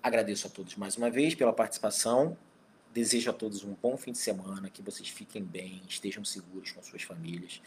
agradeço 0.02 0.48
a 0.48 0.50
todos 0.50 0.76
mais 0.76 0.98
uma 0.98 1.10
vez 1.10 1.36
pela 1.36 1.54
participação. 1.54 2.38
Desejo 2.94 3.30
a 3.30 3.34
todos 3.34 3.64
um 3.64 3.74
bom 3.74 3.96
fim 3.96 4.12
de 4.12 4.18
semana, 4.18 4.70
que 4.70 4.82
vocês 4.82 5.08
fiquem 5.08 5.44
bem, 5.44 5.82
estejam 5.88 6.26
seguros 6.26 6.72
com 6.72 6.84
suas 6.84 7.04
famílias, 7.04 7.62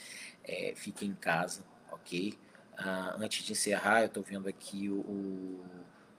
é, 0.44 0.74
fiquem 0.76 1.08
em 1.08 1.14
casa, 1.14 1.64
ok? 1.90 2.38
Ah, 2.76 3.16
antes 3.18 3.44
de 3.44 3.52
encerrar, 3.52 4.00
eu 4.00 4.06
estou 4.06 4.22
vendo 4.22 4.48
aqui 4.48 4.90
o, 4.90 5.00
o, 5.00 5.64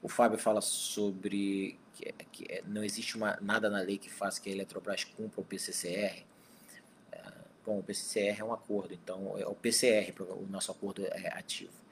o, 0.02 0.08
Fábio 0.08 0.38
fala 0.38 0.60
sobre 0.60 1.78
que, 1.94 2.12
que, 2.32 2.52
é, 2.52 2.62
não 2.66 2.82
existe 2.82 3.16
uma, 3.16 3.38
nada 3.40 3.70
na 3.70 3.80
lei 3.80 3.96
que 3.96 4.10
faça 4.10 4.40
que 4.40 4.48
a 4.48 4.52
Eletrobras 4.52 5.04
cumpra 5.04 5.40
o 5.40 5.44
PCCR. 5.44 6.24
Ah, 7.12 7.32
bom, 7.64 7.78
o 7.78 7.82
PCCR 7.82 8.40
é 8.40 8.44
um 8.44 8.52
acordo, 8.52 8.92
então 8.92 9.38
é 9.38 9.46
o 9.46 9.54
PCR, 9.54 10.12
o 10.20 10.46
nosso 10.50 10.72
acordo 10.72 11.06
é 11.06 11.28
ativo. 11.28 11.85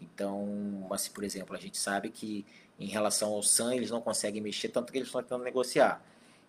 Então, 0.00 0.86
mas, 0.88 1.08
por 1.08 1.24
exemplo, 1.24 1.54
a 1.54 1.58
gente 1.58 1.78
sabe 1.78 2.10
que 2.10 2.44
em 2.78 2.86
relação 2.86 3.32
ao 3.32 3.42
SAN, 3.42 3.74
eles 3.74 3.90
não 3.90 4.00
conseguem 4.00 4.40
mexer, 4.40 4.68
tanto 4.68 4.92
que 4.92 4.98
eles 4.98 5.08
estão 5.08 5.22
tentando 5.22 5.44
negociar. 5.44 6.02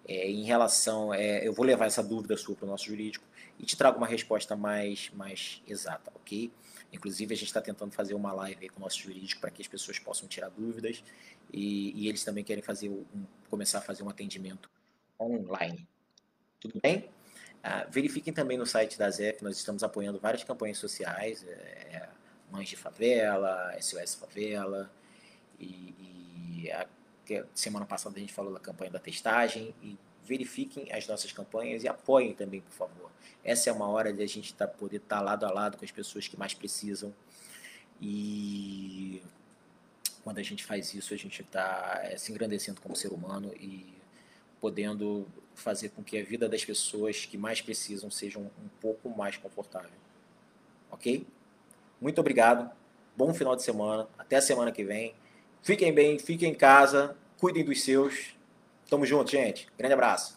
É, 0.07 0.29
em 0.29 0.43
relação, 0.43 1.13
é, 1.13 1.45
eu 1.45 1.53
vou 1.53 1.65
levar 1.65 1.85
essa 1.85 2.03
dúvida 2.03 2.35
sua 2.37 2.55
para 2.55 2.65
o 2.65 2.67
nosso 2.67 2.85
jurídico 2.85 3.25
e 3.59 3.65
te 3.65 3.75
trago 3.75 3.97
uma 3.97 4.07
resposta 4.07 4.55
mais, 4.55 5.09
mais 5.13 5.61
exata, 5.67 6.11
ok? 6.15 6.51
Inclusive, 6.91 7.33
a 7.33 7.37
gente 7.37 7.47
está 7.47 7.61
tentando 7.61 7.91
fazer 7.91 8.13
uma 8.13 8.31
live 8.31 8.69
com 8.69 8.79
o 8.79 8.83
nosso 8.83 8.99
jurídico 8.99 9.41
para 9.41 9.51
que 9.51 9.61
as 9.61 9.67
pessoas 9.67 9.99
possam 9.99 10.27
tirar 10.27 10.49
dúvidas 10.49 11.03
e, 11.51 11.91
e 12.03 12.07
eles 12.07 12.23
também 12.23 12.43
querem 12.43 12.63
fazer 12.63 12.89
um, 12.89 13.05
começar 13.49 13.79
a 13.79 13.81
fazer 13.81 14.03
um 14.03 14.09
atendimento 14.09 14.69
online. 15.19 15.85
Tudo 16.59 16.79
bem? 16.81 17.09
Ah, 17.61 17.85
verifiquem 17.89 18.33
também 18.33 18.57
no 18.57 18.65
site 18.65 18.97
da 18.97 19.09
ZEF, 19.09 19.43
nós 19.43 19.57
estamos 19.57 19.83
apoiando 19.83 20.19
várias 20.19 20.43
campanhas 20.43 20.77
sociais, 20.77 21.43
é 21.43 22.07
Mães 22.51 22.69
de 22.69 22.75
Favela, 22.75 23.75
SOS 23.79 24.15
Favela, 24.15 24.91
e, 25.59 26.63
e 26.63 26.71
a 26.71 26.87
que 27.25 27.43
semana 27.53 27.85
passada 27.85 28.15
a 28.15 28.19
gente 28.19 28.33
falou 28.33 28.53
da 28.53 28.59
campanha 28.59 28.89
da 28.89 28.99
testagem 28.99 29.75
e 29.83 29.97
verifiquem 30.23 30.91
as 30.93 31.05
nossas 31.07 31.31
campanhas 31.31 31.83
e 31.83 31.87
apoiem 31.87 32.33
também, 32.33 32.61
por 32.61 32.71
favor. 32.71 33.11
Essa 33.43 33.69
é 33.69 33.73
uma 33.73 33.87
hora 33.89 34.13
de 34.13 34.23
a 34.23 34.27
gente 34.27 34.53
tá, 34.53 34.65
poder 34.65 34.97
estar 34.97 35.17
tá 35.17 35.21
lado 35.21 35.45
a 35.45 35.51
lado 35.51 35.77
com 35.77 35.83
as 35.83 35.91
pessoas 35.91 36.27
que 36.27 36.37
mais 36.37 36.53
precisam 36.53 37.13
e 38.01 39.21
quando 40.23 40.39
a 40.39 40.43
gente 40.43 40.63
faz 40.63 40.93
isso, 40.93 41.13
a 41.13 41.17
gente 41.17 41.41
está 41.41 41.99
é, 42.03 42.17
se 42.17 42.31
engrandecendo 42.31 42.79
como 42.81 42.95
ser 42.95 43.09
humano 43.09 43.53
e 43.55 43.93
podendo 44.59 45.27
fazer 45.53 45.89
com 45.89 46.03
que 46.03 46.17
a 46.17 46.23
vida 46.23 46.47
das 46.47 46.63
pessoas 46.63 47.25
que 47.25 47.37
mais 47.37 47.61
precisam 47.61 48.11
seja 48.11 48.39
um 48.39 48.49
pouco 48.79 49.09
mais 49.09 49.37
confortável. 49.37 49.97
Ok? 50.91 51.25
Muito 51.99 52.19
obrigado. 52.19 52.69
Bom 53.15 53.33
final 53.33 53.55
de 53.55 53.63
semana. 53.63 54.07
Até 54.17 54.37
a 54.37 54.41
semana 54.41 54.71
que 54.71 54.83
vem. 54.83 55.13
Fiquem 55.61 55.93
bem, 55.93 56.19
fiquem 56.19 56.51
em 56.51 56.55
casa, 56.55 57.15
cuidem 57.39 57.65
dos 57.65 57.83
seus. 57.83 58.35
Tamo 58.89 59.05
junto, 59.05 59.31
gente. 59.31 59.67
Grande 59.77 59.93
abraço. 59.93 60.36